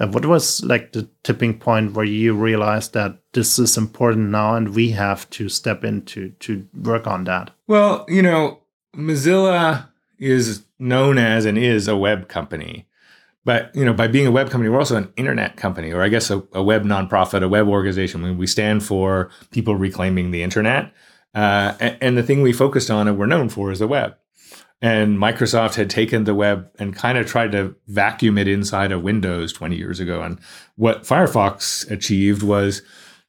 Uh, 0.00 0.06
what 0.06 0.24
was 0.24 0.64
like 0.64 0.92
the 0.92 1.08
tipping 1.22 1.58
point 1.58 1.92
where 1.92 2.06
you 2.06 2.34
realized 2.34 2.94
that 2.94 3.18
this 3.32 3.58
is 3.58 3.76
important 3.76 4.30
now 4.30 4.54
and 4.54 4.74
we 4.74 4.90
have 4.90 5.28
to 5.30 5.48
step 5.48 5.84
in 5.84 6.02
to, 6.02 6.30
to 6.40 6.66
work 6.74 7.06
on 7.06 7.24
that? 7.24 7.50
Well, 7.66 8.06
you 8.08 8.22
know, 8.22 8.60
Mozilla 8.96 9.88
is 10.18 10.64
known 10.78 11.18
as 11.18 11.44
and 11.44 11.58
is 11.58 11.86
a 11.86 11.96
web 11.96 12.28
company. 12.28 12.86
But 13.44 13.74
you 13.74 13.84
know, 13.84 13.92
by 13.92 14.06
being 14.06 14.26
a 14.26 14.30
web 14.30 14.50
company, 14.50 14.68
we're 14.68 14.78
also 14.78 14.96
an 14.96 15.12
internet 15.16 15.56
company, 15.56 15.92
or 15.92 16.02
I 16.02 16.08
guess 16.08 16.30
a, 16.30 16.42
a 16.52 16.62
web 16.62 16.84
nonprofit, 16.84 17.42
a 17.42 17.48
web 17.48 17.68
organization. 17.68 18.22
When 18.22 18.36
we 18.36 18.46
stand 18.46 18.82
for 18.82 19.30
people 19.50 19.76
reclaiming 19.76 20.30
the 20.30 20.42
internet, 20.42 20.92
uh, 21.34 21.74
and, 21.80 21.98
and, 22.00 22.18
the 22.18 22.22
thing 22.22 22.42
we 22.42 22.52
focused 22.52 22.90
on 22.90 23.06
and 23.06 23.16
we're 23.18 23.26
known 23.26 23.48
for 23.48 23.70
is 23.70 23.78
the 23.78 23.86
web. 23.86 24.16
And 24.82 25.18
Microsoft 25.18 25.74
had 25.74 25.90
taken 25.90 26.24
the 26.24 26.34
web 26.34 26.70
and 26.78 26.96
kind 26.96 27.18
of 27.18 27.26
tried 27.26 27.52
to 27.52 27.74
vacuum 27.86 28.38
it 28.38 28.48
inside 28.48 28.92
of 28.92 29.02
Windows 29.02 29.52
20 29.52 29.76
years 29.76 30.00
ago. 30.00 30.22
And 30.22 30.40
what 30.76 31.02
Firefox 31.02 31.90
achieved 31.90 32.42
was 32.42 32.80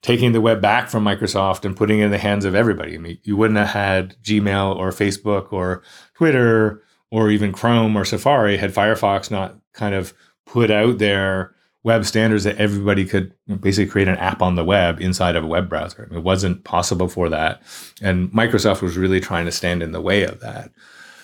taking 0.02 0.32
the 0.32 0.42
web 0.42 0.62
back 0.62 0.90
from 0.90 1.04
Microsoft 1.04 1.66
and 1.66 1.76
putting 1.76 2.00
it 2.00 2.06
in 2.06 2.12
the 2.12 2.18
hands 2.18 2.46
of 2.46 2.56
everybody. 2.56 2.96
I 2.96 2.98
mean, 2.98 3.20
you 3.24 3.36
wouldn't 3.36 3.60
have 3.60 3.70
had 3.70 4.16
Gmail 4.24 4.76
or 4.76 4.92
Facebook 4.92 5.52
or 5.52 5.84
Twitter 6.16 6.82
or 7.12 7.30
even 7.30 7.52
Chrome 7.52 7.96
or 7.98 8.06
Safari 8.06 8.58
had 8.58 8.74
Firefox 8.74 9.30
not 9.30 9.58
kind 9.74 9.94
of 9.94 10.14
put 10.46 10.72
out 10.72 10.98
there 10.98 11.54
web 11.84 12.06
standards 12.06 12.44
that 12.44 12.58
everybody 12.58 13.06
could 13.06 13.34
basically 13.60 13.92
create 13.92 14.08
an 14.08 14.18
app 14.18 14.42
on 14.42 14.56
the 14.56 14.64
web 14.64 15.02
inside 15.02 15.36
of 15.36 15.44
a 15.44 15.48
web 15.48 15.68
browser. 15.68 16.08
It 16.12 16.24
wasn't 16.24 16.64
possible 16.64 17.08
for 17.08 17.28
that. 17.30 17.62
And 18.02 18.32
Microsoft 18.32 18.82
was 18.82 18.98
really 18.98 19.20
trying 19.20 19.46
to 19.46 19.52
stand 19.52 19.82
in 19.82 19.92
the 19.92 20.02
way 20.02 20.24
of 20.24 20.40
that. 20.42 20.72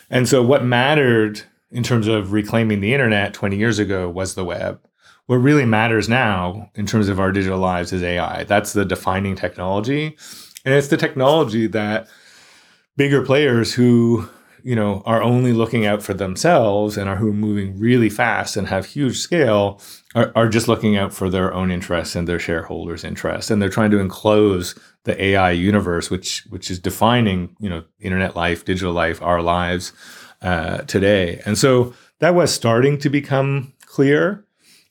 And 0.09 0.27
so 0.27 0.41
what 0.41 0.63
mattered 0.63 1.41
in 1.71 1.83
terms 1.83 2.07
of 2.07 2.31
reclaiming 2.31 2.79
the 2.79 2.93
internet 2.93 3.33
20 3.33 3.57
years 3.57 3.79
ago 3.79 4.09
was 4.09 4.35
the 4.35 4.45
web. 4.45 4.79
What 5.25 5.37
really 5.37 5.65
matters 5.65 6.07
now 6.07 6.71
in 6.75 6.85
terms 6.85 7.09
of 7.09 7.19
our 7.19 7.31
digital 7.33 7.59
lives 7.59 7.91
is 7.91 8.01
AI. 8.01 8.45
That's 8.45 8.73
the 8.73 8.85
defining 8.85 9.35
technology. 9.35 10.17
And 10.63 10.73
it's 10.73 10.87
the 10.87 10.97
technology 10.97 11.67
that 11.67 12.07
bigger 12.95 13.21
players 13.25 13.73
who 13.73 14.29
you 14.63 14.75
know 14.75 15.01
are 15.05 15.21
only 15.21 15.53
looking 15.53 15.85
out 15.85 16.01
for 16.01 16.13
themselves 16.13 16.97
and 16.97 17.09
are 17.09 17.17
who 17.17 17.29
are 17.29 17.33
moving 17.33 17.77
really 17.79 18.09
fast 18.09 18.57
and 18.57 18.67
have 18.67 18.85
huge 18.85 19.17
scale 19.17 19.81
are, 20.15 20.31
are 20.35 20.49
just 20.49 20.67
looking 20.67 20.97
out 20.97 21.13
for 21.13 21.29
their 21.29 21.53
own 21.53 21.71
interests 21.71 22.15
and 22.15 22.27
their 22.27 22.39
shareholders 22.39 23.03
interests. 23.03 23.51
And 23.51 23.61
they're 23.61 23.69
trying 23.69 23.91
to 23.91 23.99
enclose 23.99 24.77
the 25.03 25.21
ai 25.23 25.51
universe 25.51 26.09
which 26.09 26.45
which 26.49 26.69
is 26.69 26.79
defining 26.79 27.55
you 27.59 27.69
know 27.69 27.83
internet 27.99 28.35
life 28.35 28.65
digital 28.65 28.93
life 28.93 29.21
our 29.21 29.41
lives 29.41 29.93
uh, 30.41 30.79
today. 30.79 31.41
And 31.45 31.57
so 31.57 31.93
that 32.19 32.35
was 32.35 32.53
starting 32.53 32.97
to 32.99 33.09
become 33.09 33.73
clear 33.85 34.45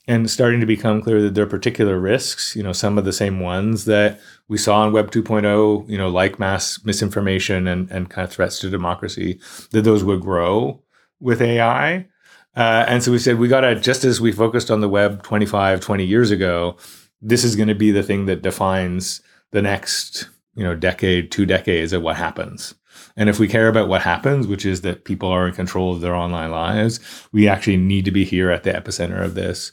and 0.09 0.31
starting 0.31 0.61
to 0.61 0.67
become 0.67 1.03
clear 1.03 1.21
that 1.23 1.35
there 1.35 1.45
are 1.45 1.49
particular 1.49 1.99
risks, 1.99 2.55
you 2.55 2.63
know, 2.63 2.73
some 2.73 2.97
of 2.97 3.05
the 3.05 3.13
same 3.13 3.41
ones 3.41 3.87
that 3.87 4.21
we 4.49 4.59
saw 4.59 4.87
in 4.87 4.93
Web 4.93 5.11
2.0, 5.11 5.89
you 5.89 5.99
know, 5.99 6.09
like 6.09 6.39
mass 6.39 6.85
misinformation 6.85 7.67
and, 7.67 7.91
and 7.91 8.11
kind 8.11 8.27
of 8.27 8.33
threats 8.33 8.61
to 8.61 8.71
democracy, 8.71 9.41
that 9.73 9.83
those 9.83 10.05
would 10.05 10.21
grow 10.21 10.81
with 11.21 11.43
AI. 11.43 12.07
Uh, 12.55 12.85
and 12.89 13.03
so 13.03 13.13
we 13.13 13.19
said, 13.19 13.39
we 13.39 13.49
got 13.49 13.63
to, 13.63 13.75
just 13.75 14.05
as 14.05 14.21
we 14.21 14.33
focused 14.33 14.71
on 14.71 14.81
the 14.81 14.89
web 14.89 15.23
25, 15.23 15.81
20 15.81 16.05
years 16.05 16.31
ago, 16.31 16.77
this 17.21 17.45
is 17.45 17.57
going 17.57 17.69
to 17.69 17.75
be 17.75 17.91
the 17.91 18.03
thing 18.03 18.27
that 18.27 18.43
defines 18.43 19.21
the 19.51 19.63
next, 19.63 20.29
you 20.55 20.63
know, 20.63 20.75
decade, 20.75 21.31
two 21.31 21.45
decades 21.45 21.93
of 21.93 22.03
what 22.03 22.17
happens. 22.17 22.75
And 23.17 23.29
if 23.29 23.39
we 23.39 23.49
care 23.49 23.69
about 23.69 23.89
what 23.89 24.03
happens, 24.03 24.47
which 24.47 24.65
is 24.65 24.83
that 24.83 25.05
people 25.05 25.29
are 25.29 25.47
in 25.47 25.55
control 25.55 25.93
of 25.93 26.01
their 26.01 26.15
online 26.15 26.51
lives, 26.51 27.01
we 27.33 27.49
actually 27.49 27.77
need 27.77 28.05
to 28.05 28.11
be 28.11 28.25
here 28.25 28.51
at 28.51 28.63
the 28.63 28.73
epicenter 28.73 29.23
of 29.23 29.35
this. 29.35 29.73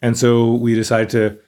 And 0.00 0.16
so 0.16 0.54
we 0.54 0.74
decided 0.74 1.10
to, 1.10 1.38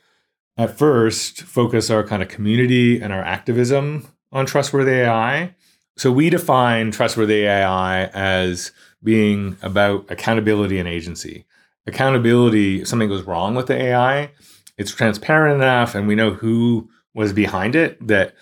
at 0.56 0.78
first, 0.78 1.42
focus 1.42 1.90
our 1.90 2.04
kind 2.04 2.23
of 2.23 2.28
community 2.28 3.00
and 3.00 3.12
our 3.12 3.23
activism 3.23 4.06
on 4.32 4.46
trustworthy 4.46 4.92
AI. 4.92 5.54
So 5.96 6.11
we 6.12 6.30
define 6.30 6.90
trustworthy 6.90 7.44
AI 7.44 8.06
as 8.06 8.73
being 9.02 9.56
about 9.62 10.11
accountability 10.11 10.78
and 10.78 10.88
agency. 10.88 11.44
Accountability, 11.87 12.80
if 12.82 12.88
something 12.88 13.08
goes 13.08 13.23
wrong 13.23 13.54
with 13.54 13.66
the 13.66 13.75
AI, 13.75 14.30
it's 14.76 14.94
transparent 14.94 15.62
enough 15.62 15.94
and 15.94 16.08
we 16.08 16.14
know 16.14 16.32
who 16.32 16.88
was 17.14 17.32
behind 17.32 17.76
it 17.76 18.04
that 18.06 18.34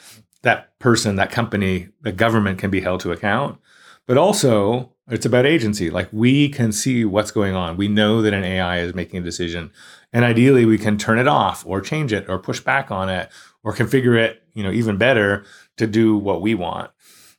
that 0.42 0.78
person, 0.78 1.16
that 1.16 1.31
company, 1.31 1.88
the 2.00 2.12
government 2.12 2.59
can 2.59 2.71
be 2.71 2.81
held 2.81 3.00
to 3.00 3.12
account. 3.12 3.59
But 4.07 4.16
also, 4.16 4.92
it's 5.09 5.26
about 5.26 5.47
agency. 5.47 5.90
Like 5.90 6.09
we 6.12 6.49
can 6.49 6.73
see 6.73 7.04
what's 7.04 7.31
going 7.31 7.54
on. 7.54 7.76
We 7.76 7.88
know 7.88 8.23
that 8.23 8.35
an 8.35 8.45
AI 8.45 8.78
is 8.78 8.95
making 8.95 9.21
a 9.21 9.25
decision. 9.25 9.71
And 10.12 10.25
ideally 10.25 10.64
we 10.64 10.78
can 10.78 10.99
turn 10.99 11.19
it 11.19 11.28
off 11.28 11.64
or 11.66 11.81
change 11.81 12.12
it 12.12 12.28
or 12.28 12.38
push 12.38 12.61
back 12.61 12.90
on 12.90 13.09
it 13.09 13.31
or 13.64 13.75
configure 13.75 14.19
it, 14.19 14.42
you 14.54 14.62
know, 14.62 14.71
even 14.71 14.99
better 14.99 15.45
to 15.76 15.87
do 15.87 16.16
what 16.16 16.42
we 16.42 16.54
want. 16.54 16.90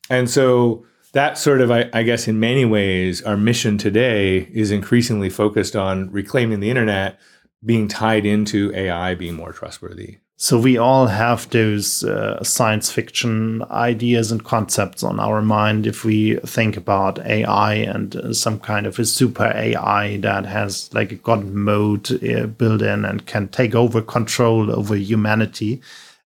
And 0.10 0.30
so 0.30 0.86
that 1.14 1.38
sort 1.38 1.62
of, 1.62 1.70
I, 1.72 1.90
I 1.94 2.04
guess, 2.04 2.28
in 2.28 2.40
many 2.40 2.66
ways, 2.66 3.22
our 3.22 3.38
mission 3.38 3.78
today 3.78 4.50
is 4.52 4.72
increasingly 4.72 5.30
focused 5.30 5.76
on 5.76 6.12
reclaiming 6.12 6.60
the 6.60 6.70
internet 6.70 7.20
being 7.64 7.88
tied 7.88 8.26
into 8.26 8.74
AI 8.74 9.16
being 9.16 9.36
more 9.36 9.54
trustworthy. 9.54 10.18
So 10.36 10.60
we 10.60 10.78
all 10.78 11.08
have 11.08 11.50
those 11.52 12.04
uh, 12.04 12.44
science 12.44 12.92
fiction 12.92 13.64
ideas 13.70 14.32
and 14.32 14.44
concepts 14.44 15.04
on 15.04 15.20
our 15.20 15.42
mind 15.42 15.86
if 15.86 16.04
we 16.04 16.38
think 16.38 16.76
about 16.76 17.20
AI 17.20 17.76
and 17.76 18.16
uh, 18.16 18.34
some 18.34 18.60
kind 18.60 18.88
of 18.88 18.98
a 18.98 19.06
super 19.06 19.46
AI 19.46 20.18
that 20.18 20.46
has 20.46 20.92
like 20.94 21.12
a 21.12 21.16
god 21.16 21.46
mode 21.46 22.12
uh, 22.24 22.48
built 22.48 22.82
in 22.82 23.06
and 23.06 23.28
can 23.28 23.48
take 23.48 23.76
over 23.76 24.02
control 24.02 24.72
over 24.72 24.96
humanity. 24.96 25.82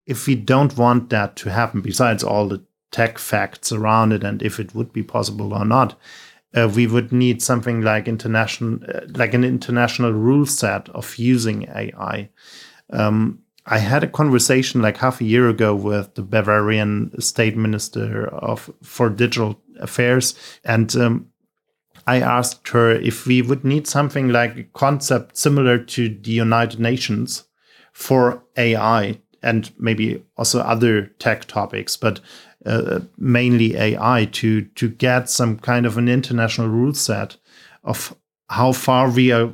If 0.06 0.28
we 0.28 0.36
don't 0.36 0.78
want 0.78 1.10
that 1.10 1.34
to 1.36 1.50
happen, 1.50 1.80
besides 1.80 2.22
all 2.22 2.48
the 2.48 2.64
tech 2.92 3.18
facts 3.18 3.72
around 3.72 4.12
it 4.12 4.22
and 4.22 4.40
if 4.40 4.60
it 4.60 4.72
would 4.72 4.92
be 4.92 5.02
possible 5.02 5.52
or 5.52 5.64
not, 5.64 5.98
uh, 6.54 6.70
we 6.74 6.86
would 6.86 7.10
need 7.10 7.42
something 7.42 7.82
like 7.82 8.06
international, 8.06 8.78
uh, 8.88 9.00
like 9.16 9.34
an 9.34 9.42
international 9.44 10.12
rule 10.12 10.46
set 10.46 10.88
of 10.90 11.16
using 11.16 11.68
AI. 11.68 12.30
Um, 12.90 13.40
I 13.66 13.78
had 13.78 14.04
a 14.04 14.08
conversation 14.08 14.80
like 14.80 14.96
half 14.98 15.20
a 15.20 15.24
year 15.24 15.48
ago 15.48 15.74
with 15.74 16.14
the 16.14 16.22
Bavarian 16.22 17.20
state 17.20 17.56
minister 17.56 18.28
of 18.28 18.70
for 18.82 19.10
digital 19.10 19.60
affairs, 19.80 20.34
and 20.64 20.94
um, 20.96 21.26
I 22.06 22.20
asked 22.20 22.68
her 22.68 22.92
if 22.92 23.26
we 23.26 23.42
would 23.42 23.64
need 23.64 23.88
something 23.88 24.28
like 24.28 24.56
a 24.56 24.62
concept 24.62 25.36
similar 25.36 25.78
to 25.78 26.08
the 26.08 26.30
United 26.30 26.78
Nations 26.78 27.44
for 27.92 28.44
AI 28.56 29.18
and 29.42 29.72
maybe 29.78 30.22
also 30.36 30.60
other 30.60 31.06
tech 31.18 31.46
topics, 31.46 31.96
but 31.96 32.20
uh, 32.64 33.00
mainly 33.18 33.76
AI 33.76 34.28
to 34.32 34.62
to 34.62 34.88
get 34.88 35.28
some 35.28 35.58
kind 35.58 35.86
of 35.86 35.98
an 35.98 36.08
international 36.08 36.68
rule 36.68 36.94
set 36.94 37.36
of 37.82 38.14
how 38.48 38.72
far 38.72 39.10
we 39.10 39.32
are 39.32 39.52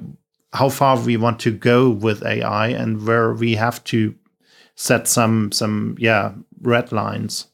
how 0.53 0.69
far 0.69 0.99
we 0.99 1.17
want 1.17 1.41
to 1.41 1.51
go 1.51 1.91
with 1.91 2.25
AI 2.25 2.69
and 2.69 3.07
where 3.07 3.33
we 3.33 3.55
have 3.55 3.83
to 3.85 4.15
set 4.75 5.09
some 5.09 5.53
some 5.53 5.97
yeah 5.99 6.33
red 6.61 6.93
lines. 6.93 7.49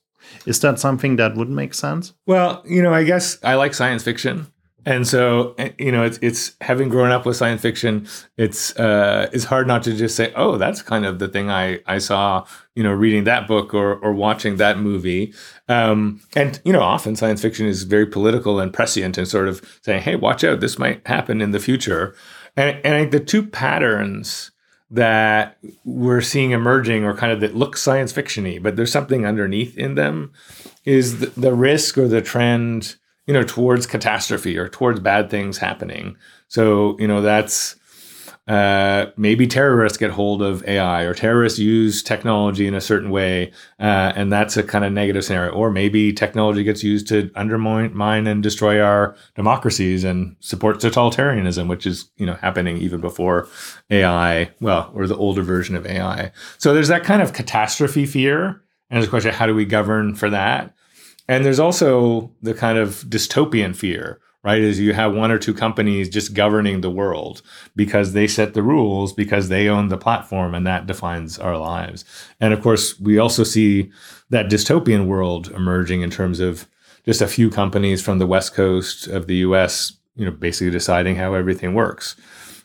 Is 0.46 0.60
that 0.60 0.78
something 0.78 1.16
that 1.16 1.36
would 1.36 1.48
make 1.48 1.74
sense? 1.74 2.12
Well, 2.26 2.62
you 2.66 2.82
know, 2.82 2.92
I 2.92 3.04
guess 3.04 3.38
I 3.42 3.54
like 3.54 3.74
science 3.74 4.02
fiction. 4.02 4.46
And 4.88 5.06
so, 5.06 5.54
eh, 5.58 5.72
you 5.78 5.92
know, 5.92 6.02
it's 6.02 6.18
it's 6.22 6.56
having 6.60 6.88
grown 6.88 7.10
up 7.10 7.26
with 7.26 7.36
science 7.36 7.60
fiction, 7.60 8.06
it's 8.38 8.74
uh, 8.76 9.28
it's 9.32 9.44
hard 9.44 9.66
not 9.66 9.82
to 9.82 9.94
just 9.94 10.16
say, 10.16 10.32
oh, 10.34 10.56
that's 10.56 10.80
kind 10.80 11.04
of 11.04 11.18
the 11.18 11.28
thing 11.28 11.50
I 11.50 11.80
I 11.86 11.98
saw, 11.98 12.46
you 12.74 12.82
know, 12.82 12.92
reading 12.92 13.24
that 13.24 13.46
book 13.46 13.74
or 13.74 13.96
or 13.96 14.12
watching 14.12 14.56
that 14.56 14.78
movie. 14.78 15.34
Um, 15.68 16.20
and 16.34 16.60
you 16.64 16.72
know, 16.72 16.80
often 16.80 17.16
science 17.16 17.42
fiction 17.42 17.66
is 17.66 17.82
very 17.82 18.06
political 18.06 18.60
and 18.60 18.72
prescient 18.72 19.18
and 19.18 19.28
sort 19.28 19.48
of 19.48 19.60
saying, 19.82 20.02
hey, 20.02 20.16
watch 20.16 20.42
out, 20.42 20.60
this 20.60 20.78
might 20.78 21.06
happen 21.06 21.42
in 21.42 21.50
the 21.50 21.60
future. 21.60 22.14
And, 22.58 22.80
and 22.84 22.94
I 22.96 23.00
think 23.00 23.12
the 23.12 23.20
two 23.20 23.46
patterns 23.46 24.50
that 24.90 25.58
we're 25.84 26.20
seeing 26.20 26.50
emerging 26.50 27.04
or 27.04 27.14
kind 27.14 27.30
of 27.30 27.40
that 27.40 27.54
look 27.54 27.76
science 27.76 28.12
fictiony, 28.12 28.60
but 28.60 28.74
there's 28.74 28.90
something 28.90 29.24
underneath 29.24 29.76
in 29.78 29.94
them 29.94 30.32
is 30.84 31.20
the, 31.20 31.26
the 31.40 31.54
risk 31.54 31.96
or 31.96 32.08
the 32.08 32.20
trend, 32.20 32.96
you 33.26 33.34
know, 33.34 33.44
towards 33.44 33.86
catastrophe 33.86 34.58
or 34.58 34.68
towards 34.68 34.98
bad 34.98 35.30
things 35.30 35.58
happening. 35.58 36.16
So, 36.48 36.98
you 36.98 37.06
know, 37.06 37.22
that's 37.22 37.76
uh, 38.48 39.10
maybe 39.18 39.46
terrorists 39.46 39.98
get 39.98 40.10
hold 40.10 40.40
of 40.40 40.66
AI 40.66 41.02
or 41.02 41.12
terrorists 41.12 41.58
use 41.58 42.02
technology 42.02 42.66
in 42.66 42.74
a 42.74 42.80
certain 42.80 43.10
way, 43.10 43.52
uh, 43.78 44.12
and 44.16 44.32
that's 44.32 44.56
a 44.56 44.62
kind 44.62 44.86
of 44.86 44.92
negative 44.92 45.22
scenario. 45.22 45.52
Or 45.52 45.70
maybe 45.70 46.14
technology 46.14 46.64
gets 46.64 46.82
used 46.82 47.06
to 47.08 47.30
undermine 47.34 48.26
and 48.26 48.42
destroy 48.42 48.80
our 48.80 49.14
democracies 49.34 50.02
and 50.02 50.34
support 50.40 50.78
totalitarianism, 50.78 51.68
which 51.68 51.86
is 51.86 52.10
you 52.16 52.24
know 52.24 52.34
happening 52.34 52.78
even 52.78 53.02
before 53.02 53.48
AI, 53.90 54.50
well, 54.60 54.90
or 54.94 55.06
the 55.06 55.16
older 55.16 55.42
version 55.42 55.76
of 55.76 55.86
AI. 55.86 56.32
So 56.56 56.72
there's 56.72 56.88
that 56.88 57.04
kind 57.04 57.20
of 57.20 57.34
catastrophe 57.34 58.06
fear, 58.06 58.62
and 58.88 58.96
there's 58.96 59.06
a 59.06 59.10
question: 59.10 59.34
how 59.34 59.46
do 59.46 59.54
we 59.54 59.66
govern 59.66 60.14
for 60.14 60.30
that? 60.30 60.74
And 61.28 61.44
there's 61.44 61.60
also 61.60 62.32
the 62.40 62.54
kind 62.54 62.78
of 62.78 63.04
dystopian 63.08 63.76
fear 63.76 64.20
right? 64.44 64.60
Is 64.60 64.78
you 64.78 64.92
have 64.92 65.14
one 65.14 65.30
or 65.30 65.38
two 65.38 65.54
companies 65.54 66.08
just 66.08 66.34
governing 66.34 66.80
the 66.80 66.90
world 66.90 67.42
because 67.74 68.12
they 68.12 68.26
set 68.26 68.54
the 68.54 68.62
rules, 68.62 69.12
because 69.12 69.48
they 69.48 69.68
own 69.68 69.88
the 69.88 69.98
platform, 69.98 70.54
and 70.54 70.66
that 70.66 70.86
defines 70.86 71.38
our 71.38 71.58
lives. 71.58 72.04
And 72.40 72.52
of 72.52 72.62
course, 72.62 72.98
we 73.00 73.18
also 73.18 73.44
see 73.44 73.90
that 74.30 74.46
dystopian 74.46 75.06
world 75.06 75.50
emerging 75.50 76.02
in 76.02 76.10
terms 76.10 76.40
of 76.40 76.68
just 77.04 77.20
a 77.20 77.26
few 77.26 77.50
companies 77.50 78.02
from 78.02 78.18
the 78.18 78.26
west 78.26 78.54
coast 78.54 79.06
of 79.08 79.26
the 79.26 79.36
US, 79.36 79.92
you 80.14 80.24
know, 80.24 80.30
basically 80.30 80.70
deciding 80.70 81.16
how 81.16 81.34
everything 81.34 81.74
works. 81.74 82.16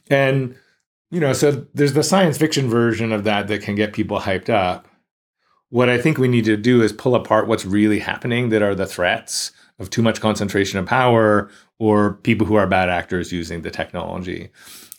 And 0.09 0.55
you 1.13 1.19
know, 1.19 1.31
so 1.31 1.65
there's 1.75 1.93
the 1.93 2.01
science 2.01 2.39
fiction 2.39 2.67
version 2.67 3.11
of 3.11 3.23
that 3.23 3.47
that 3.47 3.61
can 3.61 3.75
get 3.75 3.93
people 3.93 4.19
hyped 4.19 4.49
up. 4.49 4.87
What 5.69 5.87
I 5.87 5.99
think 5.99 6.17
we 6.17 6.27
need 6.27 6.45
to 6.45 6.57
do 6.57 6.81
is 6.81 6.91
pull 6.91 7.13
apart 7.13 7.47
what's 7.47 7.65
really 7.65 7.99
happening 7.99 8.49
that 8.49 8.63
are 8.63 8.73
the 8.73 8.87
threats 8.87 9.51
of 9.79 9.89
too 9.89 10.01
much 10.01 10.21
concentration 10.21 10.79
of 10.79 10.85
power 10.85 11.49
or 11.79 12.13
people 12.23 12.47
who 12.47 12.55
are 12.55 12.67
bad 12.67 12.89
actors 12.89 13.31
using 13.31 13.61
the 13.61 13.71
technology. 13.71 14.49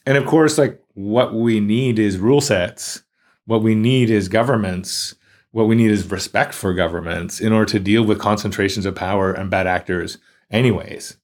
And 0.06 0.18
of 0.18 0.26
course, 0.26 0.58
like 0.58 0.82
what 0.94 1.34
we 1.34 1.60
need 1.60 1.98
is 1.98 2.18
rule 2.18 2.40
sets. 2.40 3.02
What 3.46 3.62
we 3.62 3.74
need 3.74 4.10
is 4.10 4.28
governments. 4.28 5.14
What 5.52 5.68
we 5.68 5.74
need 5.76 5.90
is 5.90 6.10
respect 6.10 6.54
for 6.54 6.74
governments 6.74 7.40
in 7.40 7.52
order 7.52 7.70
to 7.72 7.78
deal 7.78 8.04
with 8.04 8.18
concentrations 8.18 8.86
of 8.86 8.94
power 8.94 9.32
and 9.32 9.50
bad 9.50 9.66
actors, 9.66 10.18
anyways. 10.50 11.16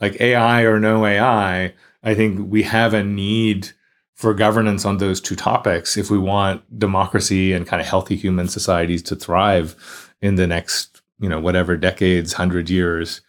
Like 0.00 0.20
AI 0.20 0.62
or 0.62 0.80
no 0.80 1.06
AI, 1.06 1.74
I 2.02 2.14
think 2.14 2.50
we 2.50 2.62
have 2.64 2.94
a 2.94 3.04
need 3.04 3.70
for 4.14 4.34
governance 4.34 4.84
on 4.84 4.98
those 4.98 5.20
two 5.20 5.36
topics 5.36 5.96
if 5.96 6.10
we 6.10 6.18
want 6.18 6.78
democracy 6.78 7.52
and 7.52 7.66
kind 7.66 7.80
of 7.80 7.86
healthy 7.86 8.16
human 8.16 8.48
societies 8.48 9.02
to 9.04 9.14
thrive 9.14 10.12
in 10.20 10.34
the 10.34 10.46
next, 10.46 10.97
you 11.20 11.28
know, 11.28 11.40
whatever 11.40 11.76
decades, 11.76 12.34
100 12.34 12.70
years, 12.70 13.20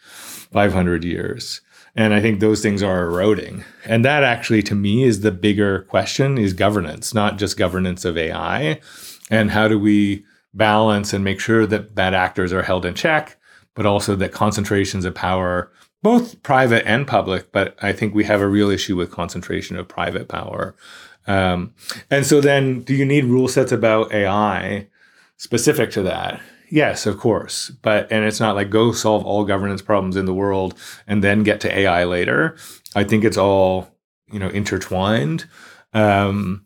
500 0.52 1.04
years. 1.04 1.62
And 1.96 2.14
I 2.14 2.22
think 2.22 2.40
those 2.40 2.62
things 2.62 2.84
are 2.84 3.06
eroding. 3.06 3.64
And 3.86 4.06
that 4.06 4.24
actually 4.24 4.64
to 4.64 4.76
me 4.76 5.04
is 5.04 5.22
the 5.22 5.32
bigger 5.32 5.84
question 5.84 6.38
is 6.38 6.54
governance, 6.54 7.14
not 7.14 7.38
just 7.38 7.58
governance 7.58 8.06
of 8.06 8.18
AI. 8.18 8.80
And 9.30 9.52
how 9.52 9.68
do 9.68 9.78
we 9.78 10.24
balance 10.54 11.14
and 11.14 11.24
make 11.24 11.40
sure 11.40 11.66
that 11.66 11.96
bad 11.96 12.14
actors 12.14 12.54
are 12.54 12.64
held 12.64 12.86
in 12.86 12.96
check, 12.96 13.38
but 13.76 13.86
also 13.86 14.16
that 14.16 14.32
concentrations 14.32 15.06
of 15.06 15.16
power 15.16 15.72
both 16.02 16.42
private 16.44 16.88
and 16.88 17.08
public, 17.08 17.52
but 17.52 17.78
I 17.82 17.92
think 17.92 18.16
we 18.16 18.24
have 18.24 18.42
a 18.42 18.48
real 18.48 18.70
issue 18.70 18.96
with 18.96 19.12
concentration 19.12 19.76
of 19.76 19.88
private 19.88 20.28
power. 20.30 20.76
Um, 21.28 21.74
and 22.10 22.26
so 22.26 22.42
then, 22.42 22.82
do 22.82 22.96
you 22.96 23.06
need 23.06 23.26
rule 23.26 23.48
sets 23.48 23.72
about 23.72 24.12
AI 24.14 24.88
specific 25.38 25.92
to 25.92 26.04
that? 26.04 26.42
Yes, 26.70 27.06
of 27.06 27.18
course. 27.18 27.70
But, 27.82 28.12
and 28.12 28.26
it's 28.26 28.40
not 28.40 28.56
like 28.56 28.70
go 28.70 28.92
solve 28.92 29.26
all 29.26 29.44
governance 29.46 29.82
problems 29.82 30.16
in 30.16 30.26
the 30.26 30.34
world 30.34 30.76
and 31.08 31.24
then 31.24 31.44
get 31.44 31.60
to 31.62 31.78
AI 31.78 32.04
later. 32.04 32.58
I 32.96 33.04
think 33.04 33.24
it's 33.24 33.38
all, 33.38 33.96
you 34.32 34.40
know, 34.40 34.50
intertwined. 34.50 35.46
Um, 35.94 36.66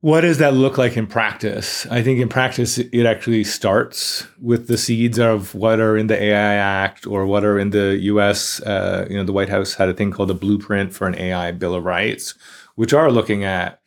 what 0.00 0.20
does 0.20 0.38
that 0.38 0.54
look 0.54 0.78
like 0.78 0.96
in 0.96 1.06
practice? 1.06 1.86
I 1.86 2.02
think 2.02 2.20
in 2.20 2.28
practice, 2.28 2.78
it 2.78 3.06
actually 3.06 3.44
starts 3.44 4.26
with 4.40 4.68
the 4.68 4.78
seeds 4.78 5.18
of 5.18 5.54
what 5.54 5.80
are 5.80 5.96
in 5.96 6.06
the 6.06 6.22
AI 6.22 6.54
Act 6.54 7.06
or 7.06 7.26
what 7.26 7.44
are 7.44 7.58
in 7.58 7.70
the 7.70 7.96
US. 8.02 8.60
Uh, 8.60 9.06
you 9.08 9.16
know, 9.16 9.24
the 9.24 9.32
White 9.32 9.48
House 9.48 9.74
had 9.74 9.88
a 9.88 9.94
thing 9.94 10.10
called 10.10 10.28
the 10.28 10.34
Blueprint 10.34 10.92
for 10.92 11.06
an 11.06 11.18
AI 11.18 11.50
Bill 11.52 11.74
of 11.74 11.84
Rights, 11.84 12.34
which 12.74 12.92
are 12.92 13.10
looking 13.10 13.42
at 13.42 13.80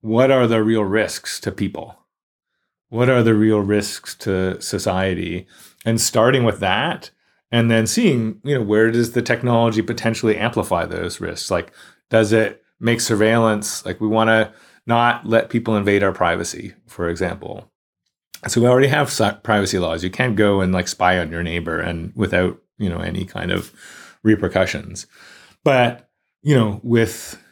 what 0.00 0.30
are 0.30 0.46
the 0.46 0.62
real 0.62 0.84
risks 0.84 1.40
to 1.40 1.50
people? 1.50 2.03
What 2.88 3.08
are 3.08 3.22
the 3.22 3.34
real 3.34 3.60
risks 3.60 4.14
to 4.16 4.60
society? 4.60 5.46
And 5.84 6.00
starting 6.00 6.44
with 6.44 6.60
that, 6.60 7.10
and 7.50 7.70
then 7.70 7.86
seeing, 7.86 8.40
you 8.42 8.54
know, 8.54 8.62
where 8.62 8.90
does 8.90 9.12
the 9.12 9.22
technology 9.22 9.82
potentially 9.82 10.36
amplify 10.36 10.86
those 10.86 11.20
risks? 11.20 11.50
Like, 11.50 11.72
does 12.10 12.32
it 12.32 12.62
make 12.80 13.00
surveillance? 13.00 13.84
Like, 13.84 14.00
we 14.00 14.08
want 14.08 14.28
to 14.28 14.52
not 14.86 15.26
let 15.26 15.50
people 15.50 15.76
invade 15.76 16.02
our 16.02 16.12
privacy, 16.12 16.74
for 16.86 17.08
example. 17.08 17.70
So 18.46 18.60
we 18.60 18.66
already 18.66 18.88
have 18.88 19.42
privacy 19.42 19.78
laws. 19.78 20.04
You 20.04 20.10
can't 20.10 20.36
go 20.36 20.60
and 20.60 20.72
like 20.72 20.88
spy 20.88 21.18
on 21.18 21.30
your 21.30 21.42
neighbor 21.42 21.80
and 21.80 22.12
without, 22.14 22.60
you 22.76 22.90
know, 22.90 22.98
any 22.98 23.24
kind 23.24 23.50
of 23.50 23.72
repercussions. 24.22 25.06
But, 25.64 26.10
you 26.42 26.54
know, 26.54 26.80
with 26.82 27.42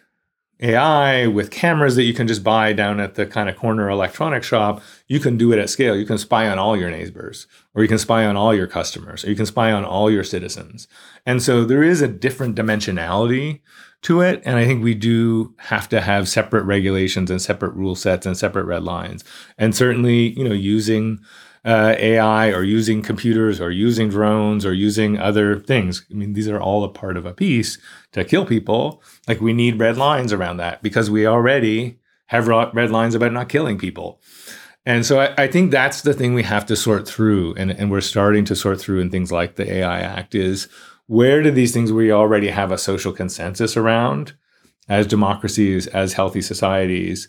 AI, 0.63 1.27
with 1.27 1.51
cameras 1.51 1.97
that 1.97 2.05
you 2.05 2.15
can 2.15 2.29
just 2.29 2.45
buy 2.45 2.73
down 2.73 3.01
at 3.01 3.17
the 3.17 3.27
kind 3.27 3.49
of 3.49 3.57
corner 3.57 3.91
electronic 3.91 4.45
shop, 4.45 4.81
you 5.09 5.19
can 5.19 5.37
do 5.37 5.53
it 5.53 5.59
at 5.59 5.69
scale. 5.69 5.97
You 5.97 6.07
can 6.07 6.19
spy 6.19 6.49
on 6.49 6.59
all 6.59 6.77
your 6.77 6.91
neighbors, 6.91 7.49
or 7.75 7.83
you 7.83 7.89
can 7.89 7.99
spy 7.99 8.25
on 8.25 8.37
all 8.37 8.55
your 8.55 8.69
customers, 8.69 9.25
or 9.25 9.31
you 9.31 9.37
can 9.37 9.47
spy 9.47 9.73
on 9.73 9.85
all 9.85 10.11
your 10.11 10.23
citizens. 10.23 10.87
And 11.27 11.43
so 11.43 11.65
there 11.65 11.83
is 11.83 12.01
a 12.01 12.09
different 12.09 12.55
dimensionality 12.55 13.61
to 14.03 14.21
it. 14.21 14.41
And 14.45 14.57
I 14.57 14.65
think 14.65 14.83
we 14.83 14.95
do 14.95 15.55
have 15.59 15.89
to 15.89 16.01
have 16.01 16.29
separate 16.29 16.65
regulations 16.65 17.31
and 17.31 17.43
separate 17.43 17.75
rule 17.75 17.95
sets 17.95 18.27
and 18.27 18.37
separate 18.37 18.65
red 18.65 18.85
lines. 18.85 19.25
And 19.59 19.75
certainly, 19.75 20.39
you 20.39 20.49
know, 20.49 20.55
using 20.55 21.21
uh, 21.65 21.95
AI 21.99 22.51
or 22.51 22.63
using 22.65 23.03
computers 23.03 23.61
or 23.61 23.71
using 23.71 24.09
drones 24.09 24.67
or 24.67 24.73
using 24.73 25.19
other 25.19 25.61
things. 25.61 26.05
I 26.11 26.15
mean, 26.15 26.33
these 26.33 26.49
are 26.49 26.61
all 26.61 26.83
a 26.85 26.89
part 26.89 27.17
of 27.17 27.25
a 27.25 27.33
piece 27.33 27.79
to 28.13 28.25
kill 28.25 28.45
people. 28.45 29.03
Like 29.29 29.41
we 29.41 29.53
need 29.53 29.79
red 29.79 29.97
lines 29.97 30.33
around 30.33 30.57
that 30.57 30.83
because 30.83 31.11
we 31.11 31.27
already 31.27 31.99
have 32.27 32.49
red 32.49 32.91
lines 32.91 33.15
about 33.15 33.33
not 33.33 33.49
killing 33.49 33.79
people. 33.79 34.21
And 34.85 35.07
so 35.07 35.21
I, 35.21 35.45
I, 35.45 35.47
think 35.47 35.71
that's 35.71 36.03
the 36.03 36.15
thing 36.15 36.35
we 36.35 36.43
have 36.43 36.67
to 36.67 36.75
sort 36.75 37.07
through, 37.07 37.55
and, 37.55 37.71
and 37.71 37.89
we're 37.89 38.01
starting 38.01 38.45
to 38.47 38.57
sort 38.57 38.81
through 38.81 38.99
in 39.01 39.11
things 39.11 39.31
like 39.31 39.55
the 39.55 39.71
AI 39.71 40.01
Act 40.01 40.35
is 40.35 40.67
where 41.07 41.41
do 41.43 41.53
these 41.53 41.73
things 41.73 41.93
we 41.93 42.11
already 42.11 42.49
have 42.49 42.73
a 42.73 42.79
social 42.79 43.13
consensus 43.13 43.77
around 43.77 44.33
as 44.89 45.07
democracies, 45.07 45.87
as 45.89 46.15
healthy 46.15 46.41
societies, 46.41 47.29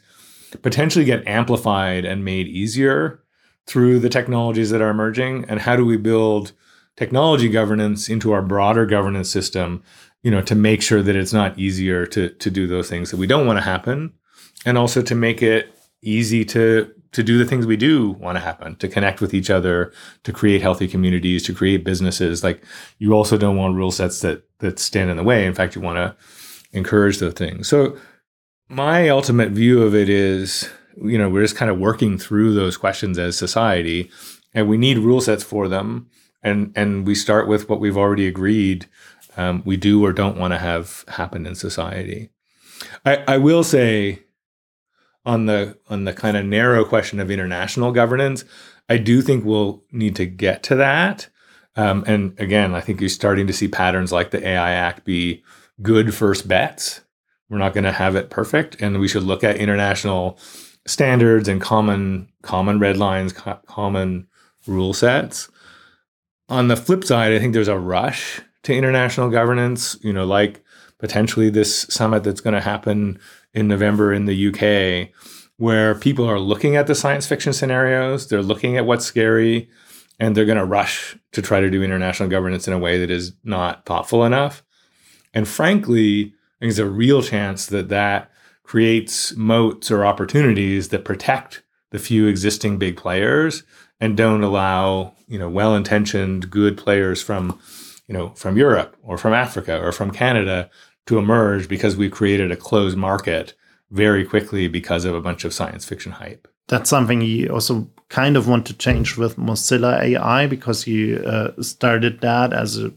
potentially 0.63 1.05
get 1.05 1.27
amplified 1.27 2.05
and 2.05 2.25
made 2.25 2.47
easier 2.47 3.22
through 3.65 3.99
the 3.99 4.09
technologies 4.09 4.69
that 4.69 4.81
are 4.81 4.89
emerging? 4.89 5.45
And 5.47 5.61
how 5.61 5.75
do 5.75 5.85
we 5.85 5.97
build 5.97 6.51
technology 6.95 7.49
governance 7.49 8.09
into 8.09 8.31
our 8.31 8.41
broader 8.41 8.85
governance 8.85 9.29
system, 9.29 9.83
you 10.21 10.31
know, 10.31 10.41
to 10.41 10.55
make 10.55 10.81
sure 10.81 11.01
that 11.01 11.15
it's 11.15 11.33
not 11.33 11.57
easier 11.57 12.05
to, 12.07 12.29
to 12.29 12.51
do 12.51 12.67
those 12.67 12.89
things 12.89 13.11
that 13.11 13.17
we 13.17 13.27
don't 13.27 13.47
want 13.47 13.57
to 13.57 13.63
happen, 13.63 14.13
and 14.65 14.77
also 14.77 15.01
to 15.01 15.15
make 15.15 15.41
it 15.41 15.73
easy 16.01 16.45
to 16.45 16.93
to 17.13 17.21
do 17.21 17.37
the 17.37 17.45
things 17.45 17.67
we 17.67 17.77
do 17.77 18.09
want 18.13 18.35
to 18.35 18.43
happen, 18.43 18.75
to 18.77 18.87
connect 18.87 19.21
with 19.21 19.35
each 19.35 19.51
other, 19.51 19.93
to 20.23 20.33
create 20.33 20.63
healthy 20.63 20.87
communities, 20.87 21.43
to 21.43 21.53
create 21.53 21.83
businesses. 21.83 22.43
Like 22.43 22.63
you 22.97 23.13
also 23.13 23.37
don't 23.37 23.55
want 23.55 23.75
rule 23.75 23.91
sets 23.91 24.21
that 24.21 24.43
that 24.59 24.79
stand 24.79 25.11
in 25.11 25.17
the 25.17 25.23
way. 25.23 25.45
In 25.45 25.53
fact, 25.53 25.75
you 25.75 25.81
want 25.81 25.97
to 25.97 26.15
encourage 26.71 27.19
those 27.19 27.33
things. 27.33 27.67
So 27.67 27.97
my 28.67 29.09
ultimate 29.09 29.51
view 29.51 29.83
of 29.83 29.93
it 29.93 30.09
is, 30.09 30.69
you 31.01 31.17
know, 31.17 31.29
we're 31.29 31.43
just 31.43 31.55
kind 31.55 31.71
of 31.71 31.79
working 31.79 32.17
through 32.17 32.53
those 32.53 32.77
questions 32.77 33.17
as 33.17 33.37
society, 33.37 34.09
and 34.53 34.67
we 34.67 34.77
need 34.77 34.97
rule 34.97 35.21
sets 35.21 35.43
for 35.43 35.67
them. 35.67 36.09
And 36.41 36.73
and 36.75 37.07
we 37.07 37.15
start 37.15 37.47
with 37.47 37.69
what 37.69 37.79
we've 37.79 37.97
already 37.97 38.27
agreed 38.27 38.87
um, 39.37 39.63
we 39.65 39.77
do 39.77 40.03
or 40.03 40.13
don't 40.13 40.37
want 40.37 40.53
to 40.53 40.57
have 40.57 41.05
happen 41.07 41.45
in 41.45 41.55
society. 41.55 42.29
I, 43.05 43.23
I 43.27 43.37
will 43.37 43.63
say 43.63 44.23
on 45.25 45.45
the 45.45 45.77
on 45.89 46.03
the 46.03 46.13
kind 46.13 46.37
of 46.37 46.45
narrow 46.45 46.85
question 46.85 47.19
of 47.19 47.31
international 47.31 47.91
governance, 47.91 48.45
I 48.89 48.97
do 48.97 49.21
think 49.21 49.45
we'll 49.45 49.83
need 49.91 50.15
to 50.17 50.25
get 50.25 50.63
to 50.63 50.75
that. 50.75 51.29
Um, 51.75 52.03
and 52.05 52.39
again, 52.39 52.75
I 52.75 52.81
think 52.81 52.99
you're 52.99 53.09
starting 53.09 53.47
to 53.47 53.53
see 53.53 53.67
patterns 53.67 54.11
like 54.11 54.31
the 54.31 54.45
AI 54.45 54.71
Act 54.71 55.05
be 55.05 55.43
good 55.81 56.13
first 56.13 56.47
bets. 56.47 57.01
We're 57.49 57.57
not 57.57 57.73
going 57.73 57.83
to 57.83 57.91
have 57.91 58.15
it 58.15 58.29
perfect, 58.29 58.81
and 58.81 58.99
we 58.99 59.07
should 59.07 59.23
look 59.23 59.43
at 59.43 59.57
international 59.57 60.37
standards 60.85 61.47
and 61.47 61.61
common 61.61 62.29
common 62.41 62.79
red 62.79 62.97
lines, 62.97 63.33
co- 63.33 63.59
common 63.67 64.27
rule 64.67 64.93
sets. 64.93 65.49
On 66.49 66.67
the 66.67 66.75
flip 66.75 67.03
side, 67.03 67.33
I 67.33 67.39
think 67.39 67.53
there's 67.53 67.67
a 67.67 67.79
rush 67.79 68.41
to 68.63 68.73
international 68.73 69.29
governance. 69.29 69.97
You 70.01 70.13
know, 70.13 70.25
like 70.25 70.63
potentially 70.99 71.49
this 71.49 71.81
summit 71.89 72.23
that's 72.23 72.41
going 72.41 72.53
to 72.53 72.61
happen 72.61 73.19
in 73.53 73.67
November 73.67 74.13
in 74.13 74.25
the 74.25 74.47
UK, 74.47 75.09
where 75.57 75.95
people 75.95 76.29
are 76.29 76.39
looking 76.39 76.75
at 76.75 76.87
the 76.87 76.95
science 76.95 77.27
fiction 77.27 77.53
scenarios, 77.53 78.27
they're 78.27 78.41
looking 78.41 78.77
at 78.77 78.85
what's 78.85 79.05
scary, 79.05 79.69
and 80.19 80.35
they're 80.35 80.45
going 80.45 80.57
to 80.57 80.65
rush 80.65 81.17
to 81.31 81.41
try 81.41 81.59
to 81.59 81.69
do 81.69 81.83
international 81.83 82.29
governance 82.29 82.67
in 82.67 82.73
a 82.73 82.79
way 82.79 82.97
that 82.99 83.11
is 83.11 83.33
not 83.43 83.85
thoughtful 83.85 84.25
enough. 84.25 84.63
And 85.33 85.47
frankly, 85.47 86.25
I 86.25 86.65
think 86.65 86.75
there's 86.75 86.79
a 86.79 86.85
real 86.85 87.21
chance 87.21 87.65
that 87.67 87.89
that 87.89 88.31
creates 88.63 89.35
moats 89.35 89.91
or 89.91 90.05
opportunities 90.05 90.89
that 90.89 91.05
protect 91.05 91.63
the 91.91 91.99
few 91.99 92.27
existing 92.27 92.77
big 92.77 92.97
players 92.97 93.63
and 93.99 94.17
don't 94.17 94.43
allow 94.43 95.13
you 95.27 95.37
know 95.37 95.49
well-intentioned 95.49 96.49
good 96.49 96.77
players 96.77 97.21
from 97.21 97.59
you 98.07 98.13
know 98.13 98.29
from 98.29 98.57
Europe 98.57 98.95
or 99.01 99.17
from 99.17 99.33
Africa 99.33 99.79
or 99.79 99.91
from 99.91 100.11
Canada 100.11 100.69
to 101.05 101.17
emerge 101.17 101.67
because 101.67 101.95
we 101.95 102.09
created 102.09 102.51
a 102.51 102.55
closed 102.55 102.97
market 102.97 103.53
very 103.91 104.25
quickly 104.25 104.67
because 104.67 105.05
of 105.05 105.13
a 105.13 105.21
bunch 105.21 105.45
of 105.45 105.53
science 105.53 105.85
fiction 105.85 106.13
hype. 106.13 106.47
That's 106.67 106.89
something 106.89 107.21
you 107.21 107.49
also 107.49 107.89
kind 108.09 108.37
of 108.37 108.47
want 108.47 108.65
to 108.67 108.73
change 108.73 109.17
with 109.17 109.37
Mozilla 109.37 110.01
AI 110.01 110.47
because 110.47 110.85
you 110.87 111.17
uh, 111.25 111.51
started 111.61 112.21
that 112.21 112.53
as 112.53 112.77
a 112.77 112.91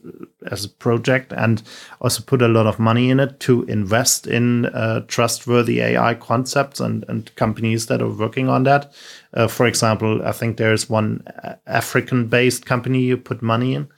as 0.50 0.64
a 0.64 0.68
project 0.68 1.32
and 1.32 1.62
also 2.00 2.22
put 2.22 2.42
a 2.42 2.48
lot 2.48 2.66
of 2.66 2.78
money 2.78 3.10
in 3.10 3.18
it 3.18 3.40
to 3.40 3.64
invest 3.64 4.26
in 4.26 4.66
uh, 4.66 5.00
trustworthy 5.08 5.80
AI 5.80 6.14
concepts 6.14 6.80
and 6.80 7.04
and 7.08 7.34
companies 7.36 7.86
that 7.86 8.02
are 8.02 8.10
working 8.10 8.48
on 8.48 8.64
that. 8.64 8.92
Uh, 9.34 9.46
for 9.46 9.66
example, 9.66 10.22
I 10.24 10.32
think 10.32 10.56
there's 10.56 10.88
one 10.88 11.22
African 11.66 12.28
based 12.28 12.66
company 12.66 13.02
you 13.02 13.16
put 13.16 13.42
money 13.42 13.74
in. 13.74 13.88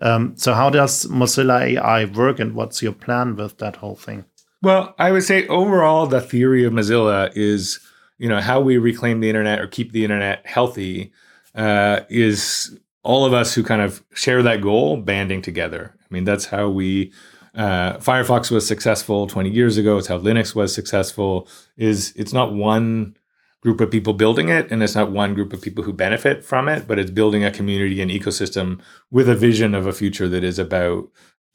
Um, 0.00 0.36
so 0.36 0.54
how 0.54 0.70
does 0.70 1.06
Mozilla 1.06 1.60
AI 1.60 2.04
work, 2.06 2.38
and 2.38 2.54
what's 2.54 2.82
your 2.82 2.92
plan 2.92 3.36
with 3.36 3.58
that 3.58 3.76
whole 3.76 3.96
thing? 3.96 4.24
Well, 4.62 4.94
I 4.98 5.12
would 5.12 5.22
say 5.22 5.46
overall, 5.46 6.06
the 6.06 6.20
theory 6.20 6.64
of 6.64 6.72
Mozilla 6.72 7.30
is 7.36 7.78
you 8.18 8.28
know 8.28 8.40
how 8.40 8.60
we 8.60 8.76
reclaim 8.78 9.20
the 9.20 9.28
internet 9.28 9.60
or 9.60 9.66
keep 9.66 9.92
the 9.92 10.04
internet 10.04 10.46
healthy 10.46 11.12
uh, 11.54 12.00
is 12.08 12.78
all 13.02 13.24
of 13.24 13.32
us 13.32 13.54
who 13.54 13.62
kind 13.62 13.80
of 13.80 14.04
share 14.12 14.42
that 14.42 14.60
goal 14.60 14.96
banding 14.98 15.40
together. 15.40 15.94
I 15.98 16.06
mean, 16.14 16.24
that's 16.24 16.46
how 16.46 16.68
we 16.68 17.12
uh, 17.54 17.96
Firefox 17.98 18.50
was 18.50 18.66
successful 18.66 19.26
20 19.26 19.50
years 19.50 19.76
ago. 19.76 19.98
It's 19.98 20.06
how 20.08 20.18
Linux 20.18 20.54
was 20.54 20.74
successful. 20.74 21.48
Is 21.76 22.12
it's 22.16 22.32
not 22.32 22.52
one 22.52 23.16
group 23.60 23.80
of 23.80 23.90
people 23.90 24.12
building 24.12 24.48
it, 24.48 24.70
and 24.70 24.82
it's 24.82 24.94
not 24.94 25.10
one 25.10 25.34
group 25.34 25.52
of 25.52 25.60
people 25.60 25.82
who 25.82 25.92
benefit 25.92 26.44
from 26.44 26.68
it, 26.68 26.86
but 26.86 26.98
it's 26.98 27.10
building 27.10 27.44
a 27.44 27.50
community 27.50 28.00
and 28.00 28.10
ecosystem 28.10 28.80
with 29.10 29.28
a 29.28 29.34
vision 29.34 29.74
of 29.74 29.86
a 29.86 29.92
future 29.92 30.28
that 30.28 30.44
is 30.44 30.58
about 30.58 31.08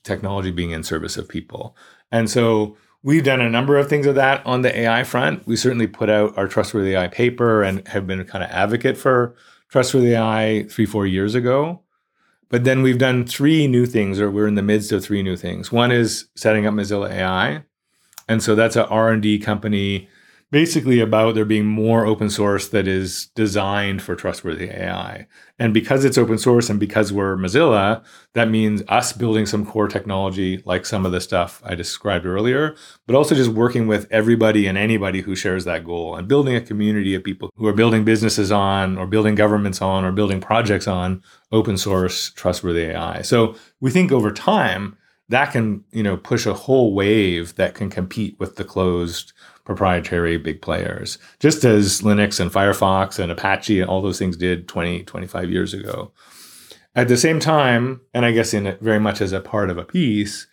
technology 0.03 0.51
being 0.51 0.71
in 0.71 0.83
service 0.83 1.15
of 1.15 1.29
people. 1.29 1.75
And 2.11 2.29
so 2.29 2.75
we've 3.03 3.23
done 3.23 3.41
a 3.41 3.49
number 3.49 3.77
of 3.77 3.89
things 3.89 4.05
of 4.05 4.15
that 4.15 4.45
on 4.45 4.61
the 4.61 4.79
AI 4.79 5.03
front. 5.03 5.45
We 5.45 5.55
certainly 5.55 5.87
put 5.87 6.09
out 6.09 6.37
our 6.37 6.47
trustworthy 6.47 6.95
AI 6.95 7.07
paper 7.07 7.61
and 7.61 7.85
have 7.89 8.07
been 8.07 8.23
kind 8.25 8.43
of 8.43 8.49
advocate 8.49 8.97
for 8.97 9.35
trustworthy 9.69 10.15
AI 10.15 10.65
three, 10.69 10.85
four 10.85 11.05
years 11.05 11.35
ago. 11.35 11.81
But 12.49 12.63
then 12.63 12.81
we've 12.81 12.97
done 12.97 13.25
three 13.25 13.67
new 13.67 13.85
things, 13.85 14.19
or 14.19 14.29
we're 14.29 14.47
in 14.47 14.55
the 14.55 14.61
midst 14.61 14.91
of 14.91 15.03
three 15.03 15.23
new 15.23 15.35
things. 15.35 15.71
One 15.71 15.91
is 15.91 16.27
setting 16.35 16.65
up 16.65 16.73
Mozilla 16.73 17.09
AI, 17.09 17.63
and 18.27 18.43
so 18.43 18.53
that's 18.55 18.75
an 18.75 18.83
R 18.83 19.09
and 19.09 19.21
D 19.21 19.39
company 19.39 20.07
basically 20.53 20.99
about 20.99 21.33
there 21.33 21.45
being 21.45 21.65
more 21.65 22.05
open 22.05 22.29
source 22.29 22.67
that 22.67 22.87
is 22.87 23.25
designed 23.33 24.03
for 24.03 24.15
trustworthy 24.15 24.69
AI. 24.69 25.25
And 25.57 25.73
because 25.73 26.05
it's 26.05 26.15
open 26.15 26.37
source 26.37 26.69
and 26.69 26.79
because 26.79 27.11
we're 27.11 27.35
Mozilla, 27.35 28.03
that 28.33 28.51
means 28.51 28.83
us 28.87 29.13
building 29.13 29.47
some 29.47 29.65
core 29.65 29.87
technology 29.87 30.61
like 30.63 30.85
some 30.85 31.07
of 31.07 31.11
the 31.11 31.21
stuff 31.21 31.59
I 31.65 31.73
described 31.73 32.27
earlier, 32.27 32.75
but 33.07 33.15
also 33.15 33.33
just 33.33 33.49
working 33.49 33.87
with 33.87 34.07
everybody 34.11 34.67
and 34.67 34.77
anybody 34.77 35.21
who 35.21 35.35
shares 35.35 35.65
that 35.65 35.85
goal 35.85 36.15
and 36.15 36.27
building 36.27 36.55
a 36.55 36.61
community 36.61 37.15
of 37.15 37.23
people 37.23 37.49
who 37.55 37.65
are 37.65 37.73
building 37.73 38.05
businesses 38.05 38.51
on 38.51 38.95
or 38.95 39.07
building 39.07 39.33
governments 39.33 39.81
on 39.81 40.05
or 40.05 40.11
building 40.11 40.39
projects 40.39 40.87
on 40.87 41.23
open 41.51 41.77
source 41.77 42.29
trustworthy 42.29 42.91
AI. 42.91 43.23
So 43.23 43.55
we 43.81 43.89
think 43.89 44.11
over 44.11 44.31
time 44.31 44.97
that 45.29 45.51
can, 45.51 45.83
you 45.91 46.03
know, 46.03 46.17
push 46.17 46.45
a 46.45 46.53
whole 46.53 46.93
wave 46.93 47.55
that 47.55 47.73
can 47.73 47.89
compete 47.89 48.39
with 48.39 48.57
the 48.57 48.63
closed 48.63 49.33
proprietary 49.63 50.37
big 50.37 50.61
players, 50.61 51.17
just 51.39 51.63
as 51.63 52.01
Linux 52.01 52.39
and 52.39 52.51
Firefox 52.51 53.19
and 53.19 53.31
Apache 53.31 53.79
and 53.79 53.89
all 53.89 54.01
those 54.01 54.19
things 54.19 54.35
did 54.35 54.67
20, 54.67 55.03
25 55.03 55.49
years 55.49 55.73
ago. 55.73 56.11
At 56.95 57.07
the 57.07 57.17
same 57.17 57.39
time, 57.39 58.01
and 58.13 58.25
I 58.25 58.31
guess 58.31 58.53
in 58.53 58.77
very 58.81 58.99
much 58.99 59.21
as 59.21 59.31
a 59.31 59.39
part 59.39 59.69
of 59.69 59.77
a 59.77 59.83
piece, 59.83 60.47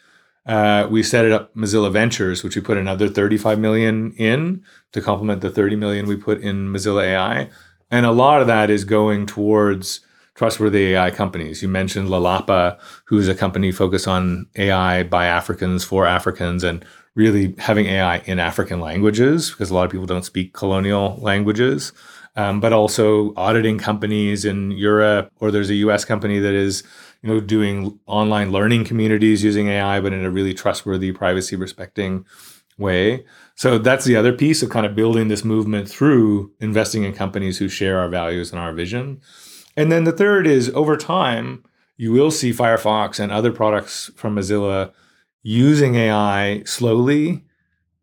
uh, 0.46 0.87
we 0.90 1.03
set 1.03 1.31
up 1.31 1.55
Mozilla 1.55 1.92
Ventures, 1.92 2.42
which 2.42 2.57
we 2.57 2.62
put 2.62 2.79
another 2.79 3.09
35 3.09 3.59
million 3.59 4.12
in 4.12 4.64
to 4.92 5.01
complement 5.01 5.42
the 5.42 5.51
30 5.51 5.77
million 5.77 6.07
we 6.07 6.16
put 6.16 6.40
in 6.40 6.73
Mozilla 6.73 7.05
AI. 7.05 7.51
And 7.90 8.07
a 8.07 8.12
lot 8.12 8.40
of 8.40 8.46
that 8.46 8.70
is 8.70 8.85
going 8.85 9.27
towards 9.27 10.01
trustworthy 10.35 10.94
AI 10.94 11.11
companies. 11.11 11.61
You 11.61 11.68
mentioned 11.68 12.09
Lelapa, 12.09 12.79
who 13.05 13.18
is 13.18 13.29
a 13.29 13.35
company 13.35 13.73
focused 13.73 14.09
on 14.09 14.46
AI 14.57 15.03
by 15.03 15.27
Africans 15.27 15.85
for 15.85 16.07
Africans 16.07 16.64
and 16.64 16.85
really 17.20 17.54
having 17.59 17.87
AI 17.87 18.18
in 18.20 18.38
African 18.38 18.80
languages 18.80 19.50
because 19.50 19.70
a 19.70 19.74
lot 19.74 19.85
of 19.85 19.90
people 19.90 20.06
don't 20.06 20.24
speak 20.24 20.54
colonial 20.54 21.16
languages. 21.20 21.92
Um, 22.37 22.61
but 22.61 22.72
also 22.72 23.35
auditing 23.37 23.76
companies 23.76 24.44
in 24.44 24.70
Europe, 24.70 25.33
or 25.40 25.50
there's 25.50 25.68
a 25.68 25.74
U.S. 25.87 26.04
company 26.04 26.38
that 26.38 26.54
is, 26.54 26.85
you 27.22 27.28
know, 27.28 27.40
doing 27.40 27.98
online 28.06 28.52
learning 28.52 28.85
communities 28.85 29.42
using 29.42 29.66
AI, 29.66 30.00
but 30.00 30.12
in 30.12 30.24
a 30.24 30.30
really 30.30 30.54
trustworthy, 30.54 31.11
privacy 31.11 31.56
respecting 31.56 32.24
way. 32.78 33.24
So 33.56 33.78
that's 33.78 34.04
the 34.04 34.14
other 34.14 34.33
piece 34.33 34.62
of 34.62 34.70
kind 34.70 34.87
of 34.87 34.94
building 34.94 35.26
this 35.26 35.44
movement 35.44 35.88
through 35.88 36.52
investing 36.61 37.02
in 37.02 37.12
companies 37.12 37.59
who 37.59 37.68
share 37.68 37.98
our 37.98 38.09
values 38.09 38.52
and 38.52 38.61
our 38.61 38.72
vision. 38.72 39.20
And 39.76 39.90
then 39.90 40.04
the 40.04 40.12
third 40.12 40.46
is 40.46 40.70
over 40.70 40.96
time, 40.96 41.64
you 41.96 42.12
will 42.12 42.30
see 42.30 42.52
Firefox 42.52 43.18
and 43.18 43.33
other 43.33 43.52
products 43.52 44.11
from 44.14 44.37
Mozilla 44.37 44.92
using 45.42 45.94
AI 45.94 46.62
slowly, 46.64 47.44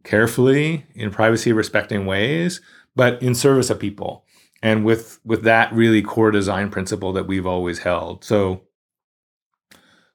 carefully, 0.04 0.86
in 0.95 1.12
privacy 1.12 1.54
respecting 1.54 2.06
ways, 2.06 2.62
but 2.95 3.21
in 3.21 3.36
service 3.36 3.69
of 3.69 3.80
people. 3.80 4.26
And 4.63 4.84
with 4.84 5.19
with 5.23 5.43
that 5.43 5.71
really 5.71 6.02
core 6.02 6.32
design 6.32 6.69
principle 6.69 7.13
that 7.13 7.28
we've 7.28 7.45
always 7.45 7.80
held. 7.80 8.23
So 8.23 8.62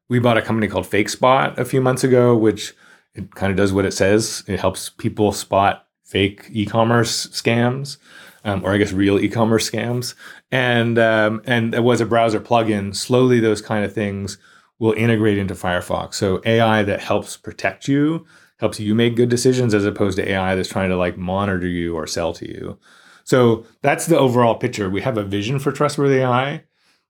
we 0.09 0.19
bought 0.19 0.37
a 0.37 0.43
company 0.43 0.67
called 0.67 0.87
FakeSpot 0.87 1.57
a 1.57 1.65
few 1.65 1.81
months 1.81 2.05
ago, 2.05 2.37
which 2.37 2.75
it 3.15 3.35
kind 3.35 3.51
of 3.51 3.57
does 3.57 3.73
what 3.73 3.85
it 3.85 3.93
says. 3.93 4.43
It 4.47 4.61
helps 4.61 4.91
people 4.91 5.33
spot 5.33 5.87
fake 6.05 6.49
e-commerce 6.51 7.29
scams, 7.29 7.97
um, 8.45 8.65
or 8.65 8.73
I 8.73 8.79
guess 8.79 8.93
real 8.93 9.19
e-commerce 9.19 9.71
scams. 9.71 10.15
And 10.51 10.99
um, 10.99 11.41
and 11.47 11.75
it 11.75 11.85
was 11.85 12.01
a 12.01 12.07
browser 12.07 12.41
plugin. 12.41 12.95
Slowly, 12.95 13.41
those 13.41 13.63
kind 13.63 13.85
of 13.85 13.93
things 13.93 14.39
will 14.83 14.95
integrate 14.95 15.39
into 15.39 15.55
Firefox. 15.55 16.15
So 16.15 16.43
AI 16.45 16.83
that 16.83 16.99
helps 16.99 17.37
protect 17.37 17.87
you, 17.87 18.27
helps 18.59 18.81
you 18.81 18.97
make 18.97 19.15
good 19.15 19.29
decisions 19.29 19.75
as 19.75 19.85
opposed 19.87 20.17
to 20.17 20.29
AI 20.29 20.57
that's 20.57 20.69
trying 20.69 20.89
to 20.89 20.97
like 20.97 21.17
monitor 21.17 21.69
you 21.69 21.95
or 21.95 22.05
sell 22.09 22.33
to 22.33 22.49
you. 22.49 22.81
So 23.23 23.65
that's 23.83 24.07
the 24.07 24.19
overall 24.19 24.57
picture. 24.57 24.91
We 24.91 25.03
have 25.03 25.17
a 25.17 25.23
vision 25.23 25.61
for 25.61 25.71
trustworthy 25.71 26.17
AI. 26.17 26.65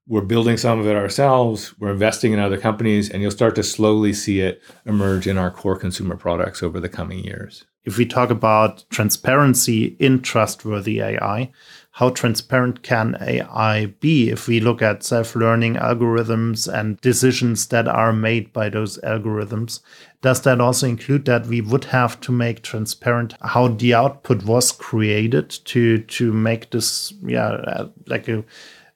We're 0.07 0.21
building 0.21 0.55
some 0.55 0.79
of 0.79 0.85
it 0.85 0.95
ourselves. 0.95 1.73
We're 1.79 1.93
investing 1.93 2.31
in 2.31 2.37
other 2.37 2.59
companies, 2.59 3.09
and 3.09 3.23
you'll 3.23 3.31
start 3.31 3.55
to 3.55 3.63
slowly 3.63 4.13
see 4.13 4.41
it 4.41 4.61
emerge 4.85 5.25
in 5.25 5.39
our 5.39 5.49
core 5.49 5.75
consumer 5.75 6.15
products 6.15 6.61
over 6.61 6.79
the 6.79 6.89
coming 6.89 7.23
years. 7.23 7.65
If 7.85 7.97
we 7.97 8.05
talk 8.05 8.29
about 8.29 8.85
transparency 8.89 9.97
in 9.99 10.21
trustworthy 10.21 11.01
AI, 11.01 11.51
how 11.91 12.09
transparent 12.09 12.81
can 12.81 13.17
AI 13.21 13.87
be 13.99 14.29
if 14.29 14.47
we 14.47 14.59
look 14.59 14.81
at 14.81 15.03
self 15.03 15.35
learning 15.35 15.75
algorithms 15.75 16.71
and 16.71 16.99
decisions 17.01 17.67
that 17.67 17.87
are 17.87 18.13
made 18.13 18.53
by 18.53 18.69
those 18.69 18.97
algorithms? 18.99 19.81
Does 20.21 20.41
that 20.41 20.61
also 20.61 20.87
include 20.87 21.25
that 21.25 21.45
we 21.45 21.59
would 21.61 21.85
have 21.85 22.19
to 22.21 22.31
make 22.31 22.63
transparent 22.63 23.35
how 23.41 23.67
the 23.67 23.93
output 23.93 24.43
was 24.43 24.71
created 24.71 25.49
to 25.65 25.99
to 25.99 26.31
make 26.31 26.71
this 26.71 27.13
yeah 27.21 27.49
uh, 27.49 27.89
like 28.07 28.27
a 28.27 28.43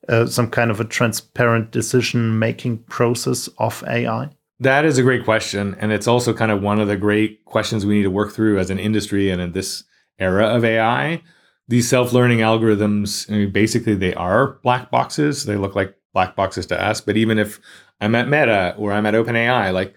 uh, 0.10 0.26
some 0.26 0.50
kind 0.50 0.72
of 0.72 0.80
a 0.80 0.86
transparent 0.86 1.72
decision 1.72 2.40
making 2.40 2.78
process 2.84 3.50
of 3.58 3.84
AI? 3.86 4.30
That 4.60 4.86
is 4.86 4.98
a 4.98 5.04
great 5.04 5.24
question. 5.24 5.76
And 5.80 5.92
it's 5.92 6.08
also 6.08 6.34
kind 6.34 6.52
of 6.52 6.62
one 6.62 6.80
of 6.80 6.88
the 6.88 6.98
great 6.98 7.46
questions 7.46 7.86
we 7.86 7.96
need 7.96 8.04
to 8.04 8.12
work 8.12 8.32
through 8.34 8.60
as 8.60 8.70
an 8.70 8.80
industry 8.80 9.30
and 9.30 9.42
in 9.42 9.52
this 9.52 9.84
era 10.20 10.48
of 10.48 10.66
AI 10.66 11.22
these 11.68 11.90
self-learning 11.90 12.40
algorithms 12.40 13.30
I 13.30 13.38
mean, 13.38 13.52
basically 13.52 13.96
they 13.96 14.14
are 14.14 14.60
black 14.64 14.90
boxes 14.90 15.46
they 15.46 15.56
look 15.56 15.76
like 15.76 15.96
black 16.14 16.36
boxes 16.36 16.66
to 16.68 16.82
us 16.82 17.02
but 17.02 17.18
even 17.18 17.38
if 17.38 17.60
i'm 18.02 18.16
at 18.16 18.28
meta 18.28 18.74
or 18.78 18.94
i'm 18.94 19.06
at 19.06 19.14
openai 19.14 19.74
like 19.74 19.94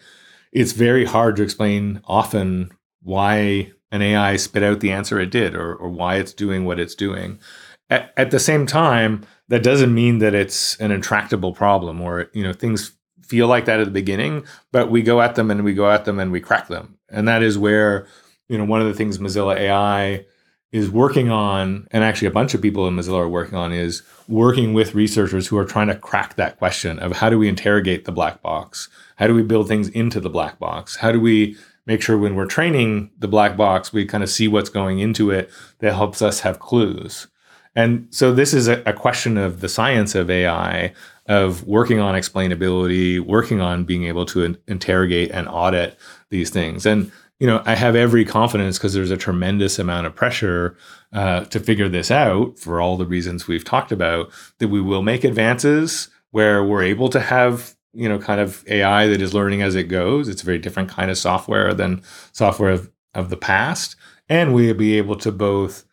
it's 0.52 0.72
very 0.72 1.04
hard 1.04 1.36
to 1.36 1.42
explain 1.42 2.02
often 2.04 2.70
why 3.02 3.72
an 3.90 4.02
ai 4.02 4.36
spit 4.36 4.62
out 4.62 4.80
the 4.80 4.92
answer 4.92 5.20
it 5.20 5.30
did 5.30 5.54
or, 5.54 5.74
or 5.74 5.88
why 5.88 6.16
it's 6.16 6.34
doing 6.34 6.64
what 6.64 6.80
it's 6.80 6.94
doing 6.94 7.38
at, 7.88 8.12
at 8.16 8.30
the 8.30 8.40
same 8.40 8.66
time 8.66 9.24
that 9.48 9.62
doesn't 9.62 9.94
mean 9.94 10.18
that 10.18 10.34
it's 10.34 10.76
an 10.76 10.90
intractable 10.90 11.54
problem 11.54 12.00
or 12.00 12.28
you 12.34 12.42
know 12.42 12.52
things 12.52 12.96
feel 13.30 13.46
like 13.46 13.64
that 13.64 13.80
at 13.80 13.84
the 13.84 13.90
beginning 13.90 14.44
but 14.72 14.90
we 14.90 15.02
go 15.02 15.20
at 15.20 15.34
them 15.36 15.50
and 15.50 15.64
we 15.64 15.72
go 15.72 15.90
at 15.90 16.04
them 16.04 16.18
and 16.18 16.32
we 16.32 16.40
crack 16.40 16.68
them 16.68 16.98
and 17.08 17.26
that 17.28 17.42
is 17.42 17.56
where 17.56 18.06
you 18.48 18.58
know 18.58 18.64
one 18.64 18.80
of 18.80 18.86
the 18.86 18.94
things 18.94 19.18
mozilla 19.18 19.56
ai 19.56 20.24
is 20.72 20.88
working 20.88 21.30
on, 21.30 21.88
and 21.90 22.04
actually 22.04 22.28
a 22.28 22.32
bunch 22.32 22.54
of 22.54 22.62
people 22.62 22.86
in 22.86 22.94
Mozilla 22.94 23.18
are 23.18 23.28
working 23.28 23.56
on, 23.56 23.72
is 23.72 24.02
working 24.28 24.72
with 24.72 24.94
researchers 24.94 25.48
who 25.48 25.58
are 25.58 25.64
trying 25.64 25.88
to 25.88 25.96
crack 25.96 26.36
that 26.36 26.58
question 26.58 26.98
of 27.00 27.12
how 27.12 27.28
do 27.28 27.38
we 27.38 27.48
interrogate 27.48 28.04
the 28.04 28.12
black 28.12 28.40
box? 28.40 28.88
How 29.16 29.26
do 29.26 29.34
we 29.34 29.42
build 29.42 29.66
things 29.66 29.88
into 29.88 30.20
the 30.20 30.30
black 30.30 30.58
box? 30.60 30.96
How 30.96 31.10
do 31.10 31.20
we 31.20 31.56
make 31.86 32.00
sure 32.02 32.16
when 32.16 32.36
we're 32.36 32.46
training 32.46 33.10
the 33.18 33.26
black 33.26 33.56
box, 33.56 33.92
we 33.92 34.04
kind 34.06 34.22
of 34.22 34.30
see 34.30 34.46
what's 34.46 34.70
going 34.70 35.00
into 35.00 35.30
it 35.30 35.50
that 35.80 35.94
helps 35.94 36.22
us 36.22 36.40
have 36.40 36.60
clues? 36.60 37.26
And 37.74 38.06
so 38.10 38.32
this 38.32 38.54
is 38.54 38.68
a, 38.68 38.82
a 38.86 38.92
question 38.92 39.36
of 39.36 39.60
the 39.60 39.68
science 39.68 40.14
of 40.14 40.30
AI, 40.30 40.92
of 41.30 41.62
working 41.62 42.00
on 42.00 42.16
explainability, 42.16 43.20
working 43.20 43.60
on 43.60 43.84
being 43.84 44.02
able 44.02 44.26
to 44.26 44.42
in- 44.42 44.58
interrogate 44.66 45.30
and 45.30 45.46
audit 45.48 45.96
these 46.28 46.50
things. 46.50 46.84
And 46.84 47.12
you 47.38 47.46
know, 47.46 47.62
I 47.64 47.76
have 47.76 47.94
every 47.94 48.24
confidence 48.24 48.76
because 48.76 48.94
there's 48.94 49.12
a 49.12 49.16
tremendous 49.16 49.78
amount 49.78 50.08
of 50.08 50.14
pressure 50.14 50.76
uh, 51.12 51.44
to 51.44 51.60
figure 51.60 51.88
this 51.88 52.10
out 52.10 52.58
for 52.58 52.80
all 52.80 52.96
the 52.96 53.06
reasons 53.06 53.46
we've 53.46 53.64
talked 53.64 53.92
about 53.92 54.30
that 54.58 54.68
we 54.68 54.80
will 54.80 55.02
make 55.02 55.22
advances 55.22 56.10
where 56.32 56.64
we're 56.64 56.82
able 56.82 57.08
to 57.08 57.20
have 57.20 57.76
you 57.92 58.08
know 58.08 58.18
kind 58.18 58.40
of 58.40 58.64
AI 58.68 59.06
that 59.06 59.22
is 59.22 59.32
learning 59.32 59.62
as 59.62 59.76
it 59.76 59.84
goes. 59.84 60.28
It's 60.28 60.42
a 60.42 60.46
very 60.46 60.58
different 60.58 60.88
kind 60.88 61.12
of 61.12 61.16
software 61.16 61.72
than 61.72 62.02
software 62.32 62.70
of, 62.70 62.90
of 63.14 63.30
the 63.30 63.36
past, 63.36 63.94
and 64.28 64.52
we'll 64.52 64.74
be 64.74 64.98
able 64.98 65.16
to 65.18 65.30
both 65.30 65.84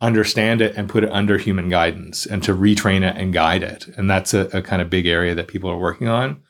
understand 0.00 0.60
it 0.60 0.74
and 0.76 0.88
put 0.88 1.04
it 1.04 1.12
under 1.12 1.36
human 1.36 1.68
guidance 1.68 2.26
and 2.26 2.42
to 2.42 2.54
retrain 2.54 3.02
it 3.02 3.16
and 3.16 3.32
guide 3.32 3.62
it. 3.62 3.86
And 3.96 4.08
that's 4.08 4.32
a, 4.32 4.46
a 4.56 4.62
kind 4.62 4.80
of 4.80 4.88
big 4.88 5.06
area 5.06 5.34
that 5.34 5.48
people 5.48 5.70
are 5.70 5.78
working 5.78 6.08
on. 6.08 6.42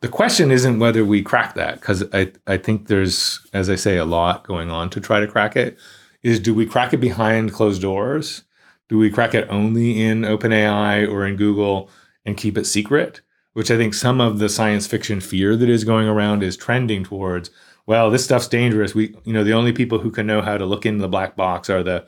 The 0.00 0.08
question 0.08 0.52
isn't 0.52 0.78
whether 0.78 1.04
we 1.04 1.22
crack 1.22 1.54
that, 1.54 1.80
because 1.80 2.04
I, 2.12 2.30
I 2.46 2.56
think 2.56 2.86
there's, 2.86 3.40
as 3.52 3.68
I 3.68 3.74
say, 3.74 3.96
a 3.96 4.04
lot 4.04 4.46
going 4.46 4.70
on 4.70 4.90
to 4.90 5.00
try 5.00 5.18
to 5.18 5.26
crack 5.26 5.56
it. 5.56 5.76
Is 6.22 6.38
do 6.38 6.54
we 6.54 6.66
crack 6.66 6.92
it 6.92 6.98
behind 6.98 7.52
closed 7.52 7.82
doors? 7.82 8.44
Do 8.88 8.96
we 8.96 9.10
crack 9.10 9.34
it 9.34 9.48
only 9.50 10.00
in 10.00 10.22
OpenAI 10.22 11.10
or 11.10 11.26
in 11.26 11.36
Google 11.36 11.90
and 12.24 12.36
keep 12.36 12.56
it 12.56 12.64
secret, 12.64 13.22
which 13.54 13.70
I 13.70 13.76
think 13.76 13.94
some 13.94 14.20
of 14.20 14.38
the 14.38 14.48
science 14.48 14.86
fiction 14.86 15.20
fear 15.20 15.56
that 15.56 15.68
is 15.68 15.82
going 15.82 16.06
around 16.06 16.42
is 16.42 16.56
trending 16.56 17.04
towards. 17.04 17.50
Well, 17.86 18.10
this 18.10 18.24
stuff's 18.24 18.48
dangerous. 18.48 18.94
We, 18.94 19.16
you 19.24 19.32
know, 19.32 19.42
the 19.42 19.54
only 19.54 19.72
people 19.72 19.98
who 19.98 20.10
can 20.10 20.26
know 20.26 20.42
how 20.42 20.58
to 20.58 20.66
look 20.66 20.86
into 20.86 21.00
the 21.00 21.08
black 21.08 21.36
box 21.36 21.68
are 21.70 21.82
the 21.82 22.06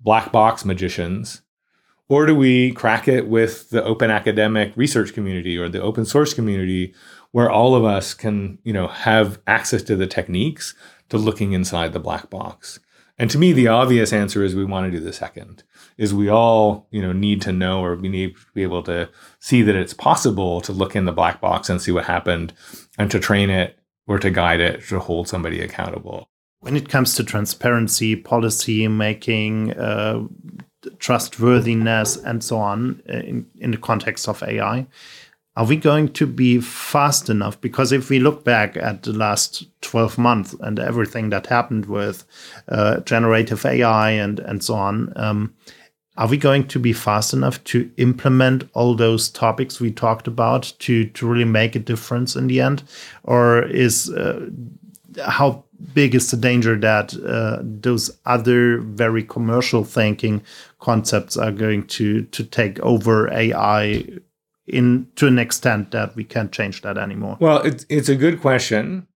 black 0.00 0.32
box 0.32 0.64
magicians. 0.64 1.42
Or 2.08 2.26
do 2.26 2.34
we 2.34 2.72
crack 2.72 3.06
it 3.06 3.28
with 3.28 3.70
the 3.70 3.84
open 3.84 4.10
academic 4.10 4.72
research 4.76 5.12
community 5.14 5.56
or 5.56 5.68
the 5.68 5.80
open 5.80 6.04
source 6.04 6.34
community 6.34 6.92
where 7.30 7.48
all 7.48 7.76
of 7.76 7.84
us 7.84 8.14
can, 8.14 8.58
you 8.64 8.72
know, 8.72 8.88
have 8.88 9.40
access 9.46 9.82
to 9.84 9.94
the 9.94 10.08
techniques 10.08 10.74
to 11.10 11.18
looking 11.18 11.52
inside 11.52 11.92
the 11.92 12.00
black 12.00 12.28
box? 12.28 12.80
And 13.20 13.30
to 13.30 13.38
me, 13.38 13.52
the 13.52 13.68
obvious 13.68 14.14
answer 14.14 14.42
is 14.42 14.56
we 14.56 14.64
want 14.64 14.90
to 14.90 14.98
do 14.98 15.04
the 15.04 15.12
second. 15.12 15.62
Is 15.98 16.14
we 16.14 16.30
all, 16.30 16.88
you 16.90 17.02
know, 17.02 17.12
need 17.12 17.42
to 17.42 17.52
know 17.52 17.84
or 17.84 17.94
we 17.94 18.08
need 18.08 18.34
to 18.34 18.46
be 18.54 18.62
able 18.62 18.82
to 18.84 19.10
see 19.38 19.60
that 19.60 19.76
it's 19.76 19.92
possible 19.92 20.62
to 20.62 20.72
look 20.72 20.96
in 20.96 21.04
the 21.04 21.12
black 21.12 21.38
box 21.38 21.68
and 21.68 21.82
see 21.82 21.92
what 21.92 22.06
happened 22.06 22.54
and 22.96 23.10
to 23.10 23.20
train 23.20 23.50
it 23.50 23.78
or 24.06 24.18
to 24.18 24.30
guide 24.30 24.60
it 24.60 24.82
to 24.88 24.98
hold 24.98 25.28
somebody 25.28 25.60
accountable. 25.60 26.29
When 26.60 26.76
it 26.76 26.88
comes 26.88 27.14
to 27.14 27.24
transparency, 27.24 28.16
policy 28.16 28.86
making, 28.86 29.72
uh, 29.72 30.24
trustworthiness, 30.98 32.16
and 32.16 32.44
so 32.44 32.58
on 32.58 33.02
uh, 33.08 33.14
in, 33.18 33.46
in 33.58 33.70
the 33.70 33.76
context 33.78 34.28
of 34.28 34.42
AI, 34.42 34.86
are 35.56 35.66
we 35.66 35.76
going 35.76 36.12
to 36.12 36.26
be 36.26 36.60
fast 36.60 37.28
enough? 37.28 37.60
Because 37.60 37.92
if 37.92 38.08
we 38.08 38.20
look 38.20 38.44
back 38.44 38.76
at 38.76 39.02
the 39.02 39.12
last 39.12 39.66
12 39.80 40.16
months 40.16 40.54
and 40.60 40.78
everything 40.78 41.30
that 41.30 41.46
happened 41.46 41.86
with 41.86 42.24
uh, 42.68 43.00
generative 43.00 43.66
AI 43.66 44.10
and, 44.10 44.38
and 44.40 44.62
so 44.62 44.74
on, 44.74 45.12
um, 45.16 45.54
are 46.16 46.28
we 46.28 46.36
going 46.36 46.66
to 46.68 46.78
be 46.78 46.92
fast 46.92 47.32
enough 47.32 47.62
to 47.64 47.90
implement 47.96 48.68
all 48.74 48.94
those 48.94 49.28
topics 49.28 49.80
we 49.80 49.90
talked 49.90 50.28
about 50.28 50.72
to, 50.80 51.06
to 51.06 51.26
really 51.26 51.44
make 51.44 51.74
a 51.74 51.80
difference 51.80 52.36
in 52.36 52.46
the 52.46 52.60
end? 52.60 52.82
Or 53.24 53.62
is 53.62 54.10
uh, 54.10 54.48
how 55.26 55.64
big 55.94 56.14
is 56.14 56.30
the 56.30 56.36
danger 56.36 56.78
that 56.78 57.14
uh, 57.24 57.58
those 57.62 58.10
other 58.26 58.78
very 58.78 59.22
commercial 59.22 59.84
thinking 59.84 60.42
concepts 60.78 61.36
are 61.36 61.52
going 61.52 61.86
to 61.86 62.22
to 62.24 62.44
take 62.44 62.78
over 62.80 63.32
AI 63.32 64.04
in 64.66 65.08
to 65.16 65.26
an 65.26 65.38
extent 65.38 65.90
that 65.90 66.14
we 66.16 66.24
can't 66.24 66.52
change 66.52 66.82
that 66.82 66.96
anymore? 66.96 67.36
Well, 67.40 67.62
it's 67.62 67.84
it's 67.88 68.08
a 68.08 68.16
good 68.16 68.40
question. 68.40 69.06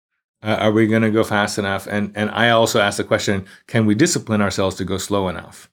Uh, 0.43 0.57
are 0.61 0.73
we 0.73 0.87
going 0.87 1.03
to 1.03 1.11
go 1.11 1.25
fast 1.25 1.59
enough? 1.59 1.87
And 1.87 2.13
and 2.15 2.31
I 2.31 2.51
also 2.51 2.81
ask 2.81 2.97
the 2.97 3.05
question: 3.05 3.47
Can 3.67 3.87
we 3.87 3.95
discipline 3.95 4.41
ourselves 4.41 4.77
to 4.77 4.85
go 4.85 4.99
slow 4.99 5.29
enough? 5.29 5.71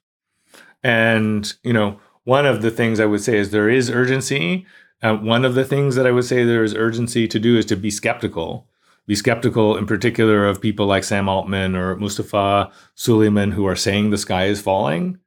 And 0.82 1.52
you 1.62 1.72
know, 1.72 2.00
one 2.24 2.46
of 2.46 2.62
the 2.62 2.70
things 2.70 3.00
I 3.00 3.06
would 3.06 3.22
say 3.22 3.36
is 3.36 3.50
there 3.50 3.68
is 3.68 3.90
urgency. 3.90 4.66
Uh, 5.02 5.16
one 5.16 5.44
of 5.44 5.54
the 5.54 5.64
things 5.64 5.96
that 5.96 6.06
I 6.06 6.12
would 6.12 6.24
say 6.24 6.44
there 6.44 6.62
is 6.62 6.74
urgency 6.74 7.26
to 7.26 7.38
do 7.38 7.56
is 7.58 7.66
to 7.66 7.76
be 7.76 7.90
skeptical. 7.90 8.68
Be 9.06 9.14
skeptical, 9.14 9.76
in 9.76 9.86
particular, 9.86 10.46
of 10.46 10.60
people 10.60 10.86
like 10.86 11.04
Sam 11.04 11.28
Altman 11.28 11.74
or 11.74 11.96
Mustafa 11.96 12.70
Suleyman 12.94 13.52
who 13.52 13.66
are 13.66 13.76
saying 13.76 14.10
the 14.10 14.18
sky 14.18 14.46
is 14.46 14.60
falling. 14.60 15.18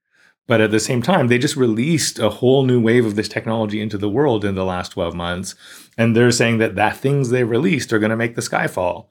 But 0.47 0.61
at 0.61 0.71
the 0.71 0.79
same 0.79 1.01
time, 1.01 1.27
they 1.27 1.37
just 1.37 1.55
released 1.55 2.19
a 2.19 2.29
whole 2.29 2.65
new 2.65 2.79
wave 2.79 3.05
of 3.05 3.15
this 3.15 3.27
technology 3.27 3.81
into 3.81 3.97
the 3.97 4.09
world 4.09 4.45
in 4.45 4.55
the 4.55 4.63
last 4.63 4.89
12 4.89 5.15
months. 5.15 5.55
And 5.97 6.15
they're 6.15 6.31
saying 6.31 6.59
that 6.59 6.75
that 6.75 6.97
things 6.97 7.29
they 7.29 7.43
released 7.43 7.91
are 7.91 7.99
going 7.99 8.11
to 8.11 8.15
make 8.15 8.35
the 8.35 8.41
sky 8.41 8.67
fall. 8.67 9.09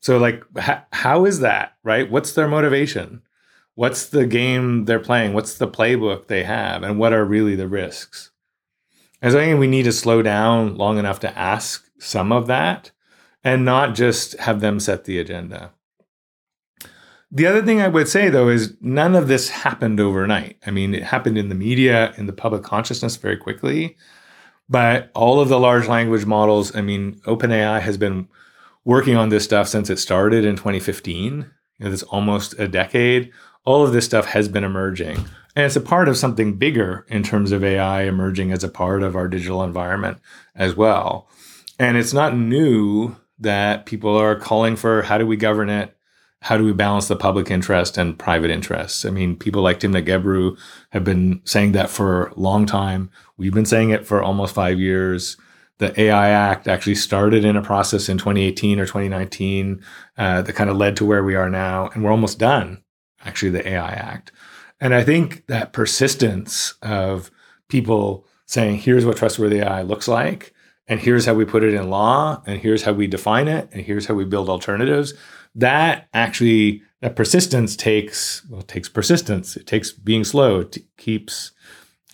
So, 0.00 0.16
like, 0.16 0.44
how 0.92 1.24
is 1.26 1.40
that, 1.40 1.76
right? 1.82 2.10
What's 2.10 2.32
their 2.32 2.48
motivation? 2.48 3.22
What's 3.74 4.06
the 4.06 4.26
game 4.26 4.84
they're 4.84 4.98
playing? 5.00 5.34
What's 5.34 5.58
the 5.58 5.68
playbook 5.68 6.26
they 6.26 6.44
have? 6.44 6.82
And 6.82 6.98
what 6.98 7.12
are 7.12 7.24
really 7.24 7.56
the 7.56 7.68
risks? 7.68 8.30
And 9.20 9.32
so 9.32 9.38
I 9.38 9.44
think 9.44 9.60
we 9.60 9.66
need 9.66 9.82
to 9.84 9.92
slow 9.92 10.22
down 10.22 10.76
long 10.76 10.98
enough 10.98 11.20
to 11.20 11.38
ask 11.38 11.84
some 11.98 12.32
of 12.32 12.46
that 12.46 12.92
and 13.42 13.64
not 13.64 13.94
just 13.94 14.38
have 14.40 14.60
them 14.60 14.80
set 14.80 15.04
the 15.04 15.18
agenda. 15.18 15.72
The 17.32 17.46
other 17.46 17.62
thing 17.62 17.80
I 17.80 17.88
would 17.88 18.08
say, 18.08 18.28
though, 18.28 18.48
is 18.48 18.76
none 18.80 19.14
of 19.14 19.28
this 19.28 19.50
happened 19.50 20.00
overnight. 20.00 20.58
I 20.66 20.72
mean, 20.72 20.94
it 20.94 21.04
happened 21.04 21.38
in 21.38 21.48
the 21.48 21.54
media, 21.54 22.12
in 22.16 22.26
the 22.26 22.32
public 22.32 22.64
consciousness 22.64 23.16
very 23.16 23.36
quickly. 23.36 23.96
But 24.68 25.10
all 25.14 25.40
of 25.40 25.48
the 25.48 25.58
large 25.58 25.86
language 25.86 26.26
models, 26.26 26.74
I 26.74 26.80
mean, 26.80 27.20
OpenAI 27.26 27.80
has 27.80 27.96
been 27.96 28.28
working 28.84 29.16
on 29.16 29.28
this 29.28 29.44
stuff 29.44 29.68
since 29.68 29.90
it 29.90 29.98
started 29.98 30.44
in 30.44 30.56
2015. 30.56 31.50
You 31.78 31.86
know, 31.86 31.92
it's 31.92 32.02
almost 32.04 32.58
a 32.58 32.66
decade. 32.66 33.32
All 33.64 33.84
of 33.84 33.92
this 33.92 34.04
stuff 34.04 34.26
has 34.26 34.48
been 34.48 34.64
emerging. 34.64 35.16
And 35.54 35.66
it's 35.66 35.76
a 35.76 35.80
part 35.80 36.08
of 36.08 36.16
something 36.16 36.56
bigger 36.56 37.04
in 37.08 37.22
terms 37.22 37.52
of 37.52 37.62
AI 37.62 38.02
emerging 38.02 38.52
as 38.52 38.64
a 38.64 38.68
part 38.68 39.02
of 39.02 39.14
our 39.14 39.28
digital 39.28 39.62
environment 39.62 40.18
as 40.54 40.76
well. 40.76 41.28
And 41.78 41.96
it's 41.96 42.12
not 42.12 42.36
new 42.36 43.16
that 43.40 43.86
people 43.86 44.16
are 44.16 44.36
calling 44.36 44.76
for 44.76 45.02
how 45.02 45.18
do 45.18 45.26
we 45.26 45.36
govern 45.36 45.68
it? 45.68 45.96
how 46.42 46.56
do 46.56 46.64
we 46.64 46.72
balance 46.72 47.08
the 47.08 47.16
public 47.16 47.50
interest 47.50 47.98
and 47.98 48.18
private 48.18 48.50
interests? 48.50 49.04
I 49.04 49.10
mean, 49.10 49.36
people 49.36 49.62
like 49.62 49.80
Timnit 49.80 50.06
Gebru 50.06 50.58
have 50.90 51.04
been 51.04 51.42
saying 51.44 51.72
that 51.72 51.90
for 51.90 52.28
a 52.28 52.40
long 52.40 52.64
time. 52.64 53.10
We've 53.36 53.52
been 53.52 53.66
saying 53.66 53.90
it 53.90 54.06
for 54.06 54.22
almost 54.22 54.54
five 54.54 54.80
years. 54.80 55.36
The 55.78 55.98
AI 56.00 56.30
Act 56.30 56.66
actually 56.66 56.94
started 56.94 57.44
in 57.44 57.56
a 57.56 57.62
process 57.62 58.08
in 58.08 58.18
2018 58.18 58.80
or 58.80 58.86
2019 58.86 59.82
uh, 60.16 60.42
that 60.42 60.52
kind 60.54 60.70
of 60.70 60.76
led 60.76 60.96
to 60.96 61.04
where 61.04 61.24
we 61.24 61.34
are 61.34 61.50
now, 61.50 61.90
and 61.92 62.02
we're 62.02 62.10
almost 62.10 62.38
done. 62.38 62.82
Actually, 63.22 63.50
the 63.50 63.68
AI 63.68 63.92
Act, 63.92 64.32
and 64.80 64.94
I 64.94 65.04
think 65.04 65.46
that 65.46 65.74
persistence 65.74 66.74
of 66.80 67.30
people 67.68 68.26
saying, 68.46 68.78
"Here's 68.78 69.04
what 69.04 69.18
trustworthy 69.18 69.60
AI 69.60 69.82
looks 69.82 70.08
like," 70.08 70.54
and 70.90 71.00
here's 71.00 71.24
how 71.24 71.32
we 71.32 71.44
put 71.46 71.62
it 71.62 71.72
in 71.72 71.88
law, 71.88 72.42
and 72.46 72.60
here's 72.60 72.82
how 72.82 72.92
we 72.92 73.06
define 73.06 73.48
it, 73.48 73.70
and 73.72 73.80
here's 73.80 74.06
how 74.06 74.14
we 74.14 74.24
build 74.24 74.50
alternatives 74.50 75.14
that 75.54 76.08
actually 76.12 76.82
that 77.00 77.16
persistence 77.16 77.74
takes 77.76 78.44
well 78.48 78.60
it 78.60 78.68
takes 78.68 78.88
persistence. 78.88 79.56
It 79.56 79.66
takes 79.66 79.92
being 79.92 80.24
slow. 80.24 80.60
It 80.60 80.78
keeps 80.96 81.52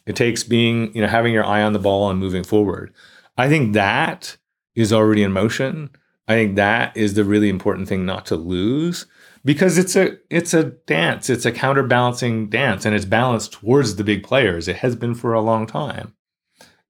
it 0.07 0.15
takes 0.15 0.43
being 0.43 0.95
you 0.95 1.01
know 1.01 1.09
having 1.09 1.33
your 1.33 1.45
eye 1.45 1.62
on 1.62 1.73
the 1.73 1.79
ball 1.79 2.11
and 2.11 2.21
moving 2.21 2.45
forward. 2.45 2.95
I 3.37 3.49
think 3.49 3.75
that 3.75 4.37
is 4.75 4.93
already 4.93 5.23
in 5.23 5.33
motion. 5.33 5.91
I 6.29 6.35
think 6.35 6.57
that 6.57 6.97
is 6.97 7.15
the 7.15 7.25
really 7.25 7.49
important 7.49 7.89
thing 7.89 8.05
not 8.05 8.27
to 8.27 8.37
lose 8.37 9.07
because 9.45 9.79
it's 9.79 9.97
a 9.97 10.19
it's 10.31 10.55
a 10.55 10.65
dance. 10.65 11.31
It's 11.31 11.47
a 11.47 11.53
counterbalancing 11.53 12.49
dance 12.49 12.85
and 12.85 12.95
it's 12.95 13.05
balanced 13.05 13.53
towards 13.53 13.97
the 13.97 14.05
big 14.05 14.23
players. 14.23 14.69
It 14.69 14.77
has 14.77 14.97
been 14.97 15.15
for 15.15 15.33
a 15.33 15.41
long 15.41 15.67
time 15.67 16.16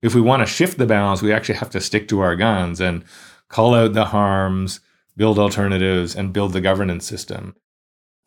if 0.07 0.15
we 0.15 0.21
want 0.21 0.41
to 0.41 0.47
shift 0.47 0.79
the 0.79 0.87
balance 0.87 1.21
we 1.21 1.33
actually 1.33 1.57
have 1.57 1.71
to 1.71 1.81
stick 1.81 2.09
to 2.09 2.21
our 2.21 2.37
guns 2.37 2.81
and 2.81 3.05
call 3.49 3.75
out 3.75 3.93
the 3.93 4.07
harms 4.07 4.81
build 5.17 5.39
alternatives, 5.39 6.15
and 6.15 6.33
build 6.33 6.53
the 6.53 6.61
governance 6.61 7.07
system. 7.07 7.57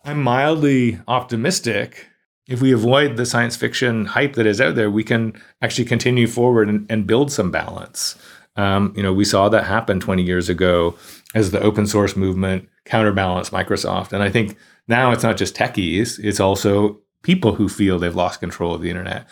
I'm 0.04 0.22
mildly 0.22 1.00
optimistic. 1.08 2.08
If 2.48 2.62
we 2.62 2.72
avoid 2.72 3.16
the 3.16 3.26
science 3.26 3.56
fiction 3.56 4.06
hype 4.06 4.34
that 4.34 4.48
is 4.48 4.60
out 4.60 4.76
there, 4.76 4.90
we 4.90 5.04
can 5.04 5.40
actually 5.62 5.86
continue 5.86 6.26
forward 6.26 6.68
and, 6.68 6.90
and 6.90 7.06
build 7.06 7.32
some 7.32 7.52
balance. 7.52 8.16
Um, 8.56 8.94
you 8.98 9.04
know, 9.04 9.14
we 9.14 9.24
saw 9.24 9.50
that 9.50 9.66
happen 9.66 10.00
20 10.00 10.24
years 10.24 10.50
ago 10.50 10.98
as 11.36 11.52
the 11.52 11.62
open 11.62 11.86
source 11.86 12.16
movement 12.16 12.68
counterbalanced 12.86 13.52
Microsoft. 13.52 14.12
And 14.12 14.24
I 14.24 14.30
think 14.30 14.58
now 14.88 15.12
it's 15.12 15.24
not 15.24 15.38
just 15.38 15.56
techies, 15.56 16.20
it's 16.24 16.40
also 16.40 17.00
people 17.22 17.54
who 17.54 17.70
feel 17.70 18.00
they've 18.00 18.16
lost 18.16 18.40
control 18.40 18.74
of 18.74 18.82
the 18.82 18.90
internet, 18.90 19.28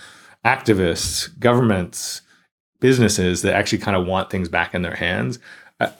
activists, 0.46 1.38
governments, 1.40 2.22
businesses 2.80 3.42
that 3.42 3.56
actually 3.56 3.80
kind 3.80 3.98
of 3.98 4.06
want 4.06 4.30
things 4.30 4.50
back 4.50 4.74
in 4.74 4.82
their 4.82 4.96
hands. 4.96 5.40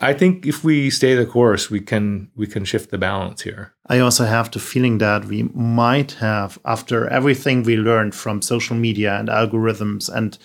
I 0.00 0.12
think 0.12 0.44
if 0.44 0.64
we 0.64 0.90
stay 0.90 1.14
the 1.14 1.24
course, 1.24 1.70
we 1.70 1.80
can 1.80 2.30
we 2.34 2.48
can 2.48 2.64
shift 2.64 2.90
the 2.90 2.98
balance 2.98 3.42
here. 3.42 3.74
I 3.86 4.00
also 4.00 4.24
have 4.24 4.50
the 4.50 4.58
feeling 4.58 4.98
that 4.98 5.26
we 5.26 5.44
might 5.54 6.12
have, 6.12 6.58
after 6.64 7.06
everything 7.08 7.62
we 7.62 7.76
learned 7.76 8.14
from 8.14 8.42
social 8.42 8.76
media 8.76 9.16
and 9.18 9.28
algorithms 9.28 10.08
and 10.12 10.36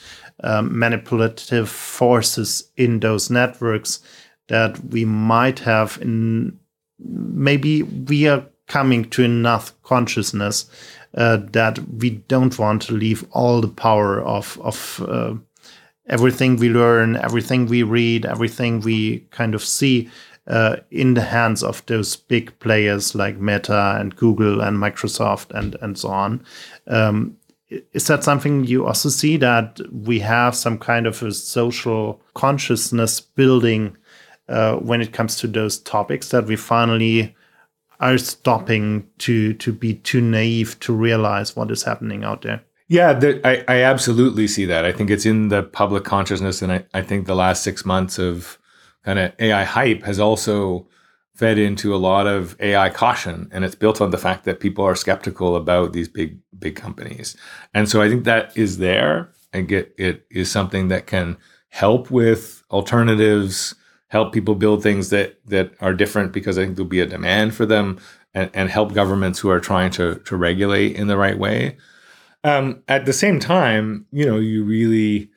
um, 0.44 0.78
manipulative 0.78 1.68
forces 1.68 2.72
in 2.78 3.00
those 3.00 3.32
networks, 3.32 4.02
that 4.50 4.80
we 4.86 5.04
might 5.04 5.60
have 5.60 5.98
in 6.00 6.60
maybe 7.00 7.82
we 7.84 8.28
are 8.28 8.46
coming 8.68 9.10
to 9.10 9.24
enough 9.24 9.74
consciousness 9.82 10.70
uh, 11.18 11.38
that 11.52 11.80
we 12.00 12.12
don't 12.28 12.60
want 12.60 12.84
to 12.84 12.94
leave 12.94 13.26
all 13.32 13.62
the 13.62 13.68
power 13.68 14.22
of 14.22 14.60
of 14.62 15.04
uh, 15.08 15.34
everything 16.08 16.58
we 16.58 16.70
learn, 16.70 17.16
everything 17.18 17.66
we 17.68 17.84
read, 17.84 18.26
everything 18.26 18.82
we 18.82 19.20
kind 19.32 19.56
of 19.56 19.64
see 19.64 20.10
uh, 20.48 20.78
in 20.92 21.14
the 21.14 21.22
hands 21.22 21.64
of 21.64 21.86
those 21.86 22.16
big 22.16 22.58
players 22.60 23.16
like 23.16 23.38
Meta 23.38 23.96
and 24.00 24.16
Google 24.16 24.62
and 24.62 24.78
Microsoft 24.78 25.52
and 25.52 25.76
and 25.82 25.98
so 25.98 26.10
on. 26.10 26.46
Um, 26.88 27.38
is 27.94 28.08
that 28.08 28.24
something 28.24 28.66
you 28.66 28.86
also 28.86 29.10
see 29.10 29.38
that 29.38 29.80
we 29.92 30.20
have 30.20 30.56
some 30.56 30.78
kind 30.78 31.08
of 31.08 31.24
a 31.24 31.32
social 31.32 32.22
consciousness 32.36 33.20
building 33.20 33.98
uh, 34.50 34.76
when 34.76 35.02
it 35.02 35.14
comes 35.14 35.38
to 35.38 35.48
those 35.48 35.80
topics 35.80 36.30
that 36.30 36.46
we 36.46 36.56
finally 36.56 37.36
are 38.00 38.18
stopping 38.18 39.08
to 39.18 39.54
to 39.54 39.72
be 39.72 39.96
too 39.96 40.22
naive 40.22 40.80
to 40.82 40.94
realize 40.94 41.56
what 41.56 41.72
is 41.72 41.84
happening 41.84 42.24
out 42.24 42.42
there? 42.42 42.62
Yeah, 42.94 43.20
I, 43.44 43.66
I 43.68 43.82
absolutely 43.84 44.48
see 44.48 44.66
that. 44.66 44.86
I 44.86 44.92
think 44.92 45.10
it's 45.10 45.26
in 45.26 45.50
the 45.50 45.64
public 45.64 46.04
consciousness. 46.04 46.62
And 46.62 46.72
I, 46.72 46.86
I 46.94 47.02
think 47.02 47.26
the 47.26 47.36
last 47.36 47.64
six 47.64 47.86
months 47.86 48.20
of 48.20 48.60
kind 49.04 49.18
of 49.20 49.34
AI 49.40 49.64
hype 49.64 50.04
has 50.04 50.20
also 50.20 50.88
fed 51.36 51.58
into 51.58 51.96
a 51.96 51.98
lot 51.98 52.28
of 52.28 52.56
AI 52.62 52.92
caution. 52.92 53.50
And 53.52 53.66
it's 53.66 53.76
built 53.76 54.02
on 54.02 54.12
the 54.12 54.20
fact 54.20 54.46
that 54.46 54.60
people 54.60 54.86
are 54.86 54.96
skeptical 54.96 55.56
about 55.56 55.94
these 55.94 56.08
big, 56.08 56.40
big 56.60 56.76
companies. 56.76 57.36
And 57.74 57.90
so 57.90 58.02
I 58.02 58.10
think 58.10 58.26
that 58.26 58.56
is 58.56 58.78
there. 58.78 59.32
and 59.54 59.68
get 59.68 59.94
it 59.98 60.26
is 60.32 60.52
something 60.52 60.90
that 60.90 61.08
can 61.08 61.38
help 61.70 62.12
with 62.12 62.64
alternatives, 62.72 63.76
help 64.10 64.34
people 64.34 64.56
build 64.56 64.84
things 64.84 65.10
that 65.12 65.40
that 65.48 65.74
are 65.82 65.94
different 65.96 66.34
because 66.34 66.58
I 66.60 66.64
think 66.66 66.78
there'll 66.78 66.90
be 66.90 67.02
a 67.02 67.08
demand 67.08 67.56
for 67.56 67.66
them 67.66 68.00
and, 68.36 68.52
and 68.54 68.70
help 68.70 68.94
governments 68.94 69.40
who 69.40 69.50
are 69.52 69.62
trying 69.62 69.92
to 69.94 70.16
to 70.28 70.38
regulate 70.38 70.96
in 70.96 71.08
the 71.08 71.18
right 71.18 71.40
way. 71.40 71.78
Um, 72.44 72.84
at 72.88 73.06
the 73.06 73.14
same 73.14 73.40
time, 73.40 74.06
you 74.12 74.26
know, 74.26 74.38
you 74.38 74.64
really 74.64 75.30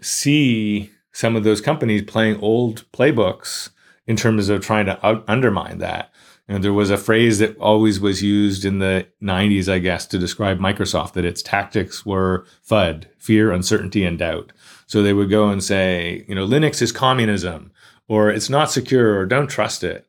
see 0.00 0.90
some 1.12 1.36
of 1.36 1.44
those 1.44 1.60
companies 1.60 2.02
playing 2.02 2.40
old 2.40 2.84
playbooks 2.92 3.70
in 4.06 4.16
terms 4.16 4.48
of 4.48 4.60
trying 4.60 4.86
to 4.86 5.06
out- 5.06 5.24
undermine 5.28 5.78
that. 5.78 6.12
Know, 6.48 6.58
there 6.58 6.72
was 6.72 6.90
a 6.90 6.96
phrase 6.96 7.40
that 7.40 7.58
always 7.58 7.98
was 7.98 8.22
used 8.22 8.64
in 8.64 8.78
the 8.78 9.06
90s, 9.20 9.68
I 9.68 9.80
guess, 9.80 10.06
to 10.06 10.18
describe 10.18 10.60
Microsoft 10.60 11.14
that 11.14 11.24
its 11.24 11.42
tactics 11.42 12.06
were 12.06 12.46
FUD, 12.62 13.06
fear, 13.18 13.50
uncertainty, 13.50 14.04
and 14.04 14.16
doubt. 14.16 14.52
So 14.86 15.02
they 15.02 15.12
would 15.12 15.28
go 15.28 15.48
and 15.48 15.62
say, 15.62 16.24
you 16.28 16.36
know, 16.36 16.46
Linux 16.46 16.80
is 16.80 16.92
communism, 16.92 17.72
or 18.06 18.30
it's 18.30 18.48
not 18.48 18.70
secure, 18.70 19.18
or 19.18 19.26
don't 19.26 19.48
trust 19.48 19.82
it. 19.82 20.06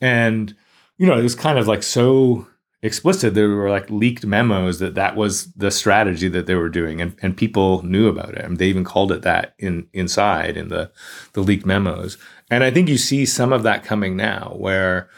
And, 0.00 0.54
you 0.98 1.06
know, 1.06 1.18
it 1.18 1.22
was 1.22 1.34
kind 1.34 1.58
of 1.58 1.66
like 1.66 1.82
so 1.82 2.46
explicit. 2.82 3.34
There 3.34 3.48
were 3.48 3.70
like 3.70 3.88
leaked 3.90 4.26
memos 4.26 4.78
that 4.80 4.94
that 4.94 5.16
was 5.16 5.52
the 5.52 5.70
strategy 5.70 6.28
that 6.28 6.46
they 6.46 6.54
were 6.54 6.68
doing, 6.68 7.00
and, 7.00 7.16
and 7.22 7.36
people 7.36 7.82
knew 7.84 8.08
about 8.08 8.34
it. 8.34 8.44
and 8.44 8.58
they 8.58 8.66
even 8.66 8.84
called 8.84 9.12
it 9.12 9.22
that 9.22 9.54
in 9.58 9.86
inside 9.92 10.56
in 10.56 10.68
the 10.68 10.90
the 11.32 11.40
leaked 11.40 11.66
memos. 11.66 12.18
And 12.50 12.64
I 12.64 12.70
think 12.70 12.88
you 12.88 12.98
see 12.98 13.24
some 13.24 13.52
of 13.52 13.62
that 13.62 13.84
coming 13.84 14.16
now, 14.16 14.54
where 14.56 15.08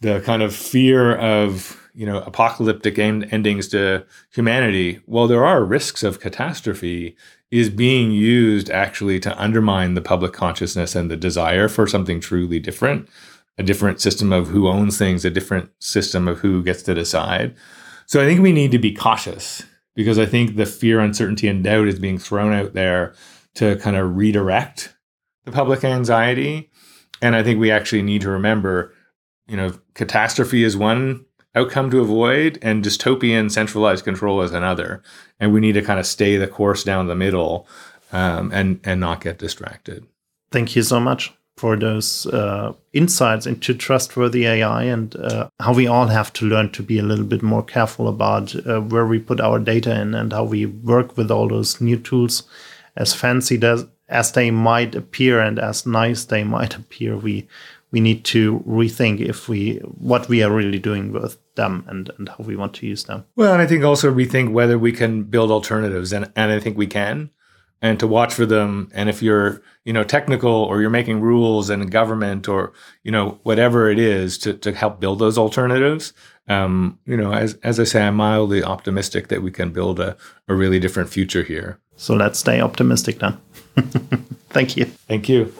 the 0.00 0.20
kind 0.20 0.42
of 0.42 0.54
fear 0.54 1.16
of 1.16 1.80
you 1.94 2.06
know 2.06 2.18
apocalyptic 2.22 2.98
end- 2.98 3.28
endings 3.32 3.68
to 3.68 4.04
humanity. 4.32 5.00
Well, 5.06 5.26
there 5.26 5.44
are 5.44 5.64
risks 5.64 6.02
of 6.02 6.20
catastrophe. 6.20 7.16
Is 7.50 7.70
being 7.70 8.10
used 8.10 8.68
actually 8.68 9.20
to 9.20 9.40
undermine 9.40 9.94
the 9.94 10.00
public 10.00 10.32
consciousness 10.32 10.96
and 10.96 11.08
the 11.08 11.16
desire 11.16 11.68
for 11.68 11.86
something 11.86 12.18
truly 12.18 12.58
different 12.58 13.08
a 13.58 13.62
different 13.62 14.00
system 14.00 14.32
of 14.32 14.48
who 14.48 14.68
owns 14.68 14.98
things, 14.98 15.24
a 15.24 15.30
different 15.30 15.70
system 15.78 16.26
of 16.26 16.40
who 16.40 16.62
gets 16.62 16.82
to 16.82 16.94
decide. 16.94 17.54
So 18.06 18.22
I 18.22 18.26
think 18.26 18.40
we 18.40 18.52
need 18.52 18.72
to 18.72 18.78
be 18.78 18.92
cautious 18.92 19.62
because 19.94 20.18
I 20.18 20.26
think 20.26 20.56
the 20.56 20.66
fear, 20.66 21.00
uncertainty, 21.00 21.48
and 21.48 21.62
doubt 21.62 21.88
is 21.88 21.98
being 21.98 22.18
thrown 22.18 22.52
out 22.52 22.74
there 22.74 23.14
to 23.54 23.76
kind 23.76 23.96
of 23.96 24.16
redirect 24.16 24.94
the 25.44 25.52
public 25.52 25.84
anxiety. 25.84 26.70
And 27.22 27.36
I 27.36 27.42
think 27.42 27.60
we 27.60 27.70
actually 27.70 28.02
need 28.02 28.22
to 28.22 28.30
remember, 28.30 28.92
you 29.46 29.56
know, 29.56 29.78
catastrophe 29.94 30.64
is 30.64 30.76
one 30.76 31.24
outcome 31.54 31.90
to 31.92 32.00
avoid, 32.00 32.58
and 32.60 32.84
dystopian 32.84 33.50
centralized 33.50 34.04
control 34.04 34.42
is 34.42 34.52
another. 34.52 35.02
And 35.38 35.52
we 35.52 35.60
need 35.60 35.74
to 35.74 35.82
kind 35.82 36.00
of 36.00 36.06
stay 36.06 36.36
the 36.36 36.48
course 36.48 36.82
down 36.82 37.06
the 37.06 37.14
middle 37.14 37.68
um, 38.12 38.50
and 38.52 38.80
and 38.82 39.00
not 39.00 39.20
get 39.20 39.38
distracted. 39.38 40.06
Thank 40.50 40.74
you 40.74 40.82
so 40.82 40.98
much 40.98 41.32
for 41.56 41.76
those 41.76 42.26
uh, 42.26 42.72
insights 42.92 43.46
into 43.46 43.74
trustworthy 43.74 44.46
AI 44.46 44.84
and 44.84 45.14
uh, 45.16 45.48
how 45.60 45.72
we 45.72 45.86
all 45.86 46.08
have 46.08 46.32
to 46.32 46.46
learn 46.46 46.70
to 46.72 46.82
be 46.82 46.98
a 46.98 47.02
little 47.02 47.24
bit 47.24 47.42
more 47.42 47.62
careful 47.62 48.08
about 48.08 48.54
uh, 48.66 48.80
where 48.80 49.06
we 49.06 49.18
put 49.18 49.40
our 49.40 49.58
data 49.58 50.00
in 50.00 50.14
and 50.14 50.32
how 50.32 50.44
we 50.44 50.66
work 50.66 51.16
with 51.16 51.30
all 51.30 51.48
those 51.48 51.80
new 51.80 51.96
tools. 51.96 52.42
As 52.96 53.14
fancy 53.14 53.60
as, 53.62 53.86
as 54.08 54.32
they 54.32 54.50
might 54.50 54.94
appear 54.94 55.40
and 55.40 55.58
as 55.58 55.86
nice 55.86 56.24
they 56.24 56.44
might 56.44 56.76
appear, 56.76 57.16
we 57.16 57.48
we 57.90 58.00
need 58.00 58.24
to 58.24 58.58
rethink 58.66 59.20
if 59.20 59.48
we 59.48 59.76
what 59.76 60.28
we 60.28 60.42
are 60.42 60.50
really 60.50 60.80
doing 60.80 61.12
with 61.12 61.38
them 61.54 61.84
and, 61.86 62.10
and 62.18 62.28
how 62.28 62.38
we 62.40 62.56
want 62.56 62.74
to 62.74 62.86
use 62.86 63.04
them. 63.04 63.24
Well, 63.36 63.52
and 63.52 63.62
I 63.62 63.66
think 63.68 63.84
also 63.84 64.12
rethink 64.12 64.50
whether 64.50 64.76
we 64.76 64.90
can 64.90 65.22
build 65.22 65.52
alternatives, 65.52 66.12
and 66.12 66.30
and 66.34 66.50
I 66.50 66.58
think 66.58 66.76
we 66.76 66.88
can 66.88 67.30
and 67.84 68.00
to 68.00 68.06
watch 68.06 68.32
for 68.32 68.46
them. 68.46 68.90
And 68.94 69.10
if 69.10 69.22
you're, 69.22 69.60
you 69.84 69.92
know, 69.92 70.04
technical 70.04 70.50
or 70.50 70.80
you're 70.80 70.88
making 70.88 71.20
rules 71.20 71.68
and 71.68 71.90
government 71.90 72.48
or, 72.48 72.72
you 73.02 73.12
know, 73.12 73.38
whatever 73.42 73.90
it 73.90 73.98
is 73.98 74.38
to, 74.38 74.54
to 74.54 74.72
help 74.72 75.00
build 75.00 75.18
those 75.18 75.36
alternatives, 75.36 76.14
um, 76.48 76.98
you 77.04 77.14
know, 77.14 77.34
as, 77.34 77.58
as 77.62 77.78
I 77.78 77.84
say, 77.84 78.02
I'm 78.02 78.16
mildly 78.16 78.64
optimistic 78.64 79.28
that 79.28 79.42
we 79.42 79.50
can 79.50 79.70
build 79.70 80.00
a, 80.00 80.16
a 80.48 80.54
really 80.54 80.80
different 80.80 81.10
future 81.10 81.42
here. 81.42 81.78
So 81.96 82.14
let's 82.14 82.38
stay 82.38 82.58
optimistic 82.58 83.18
then. 83.18 83.36
Thank 84.48 84.78
you. 84.78 84.86
Thank 84.86 85.28
you. 85.28 85.52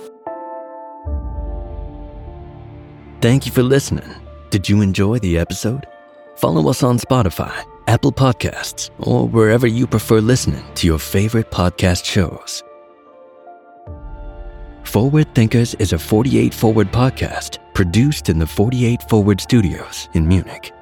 Thank 3.20 3.44
you 3.44 3.52
for 3.52 3.62
listening. 3.62 4.10
Did 4.48 4.66
you 4.66 4.80
enjoy 4.80 5.18
the 5.18 5.36
episode? 5.36 5.86
Follow 6.36 6.70
us 6.70 6.82
on 6.82 6.98
Spotify 6.98 7.66
Apple 7.86 8.12
Podcasts, 8.12 8.90
or 8.98 9.28
wherever 9.28 9.66
you 9.66 9.86
prefer 9.86 10.20
listening 10.20 10.64
to 10.74 10.86
your 10.86 10.98
favorite 10.98 11.50
podcast 11.50 12.04
shows. 12.04 12.62
Forward 14.84 15.34
Thinkers 15.34 15.74
is 15.74 15.92
a 15.92 15.98
48 15.98 16.54
Forward 16.54 16.92
podcast 16.92 17.58
produced 17.74 18.28
in 18.28 18.38
the 18.38 18.46
48 18.46 19.08
Forward 19.08 19.40
studios 19.40 20.08
in 20.14 20.26
Munich. 20.26 20.73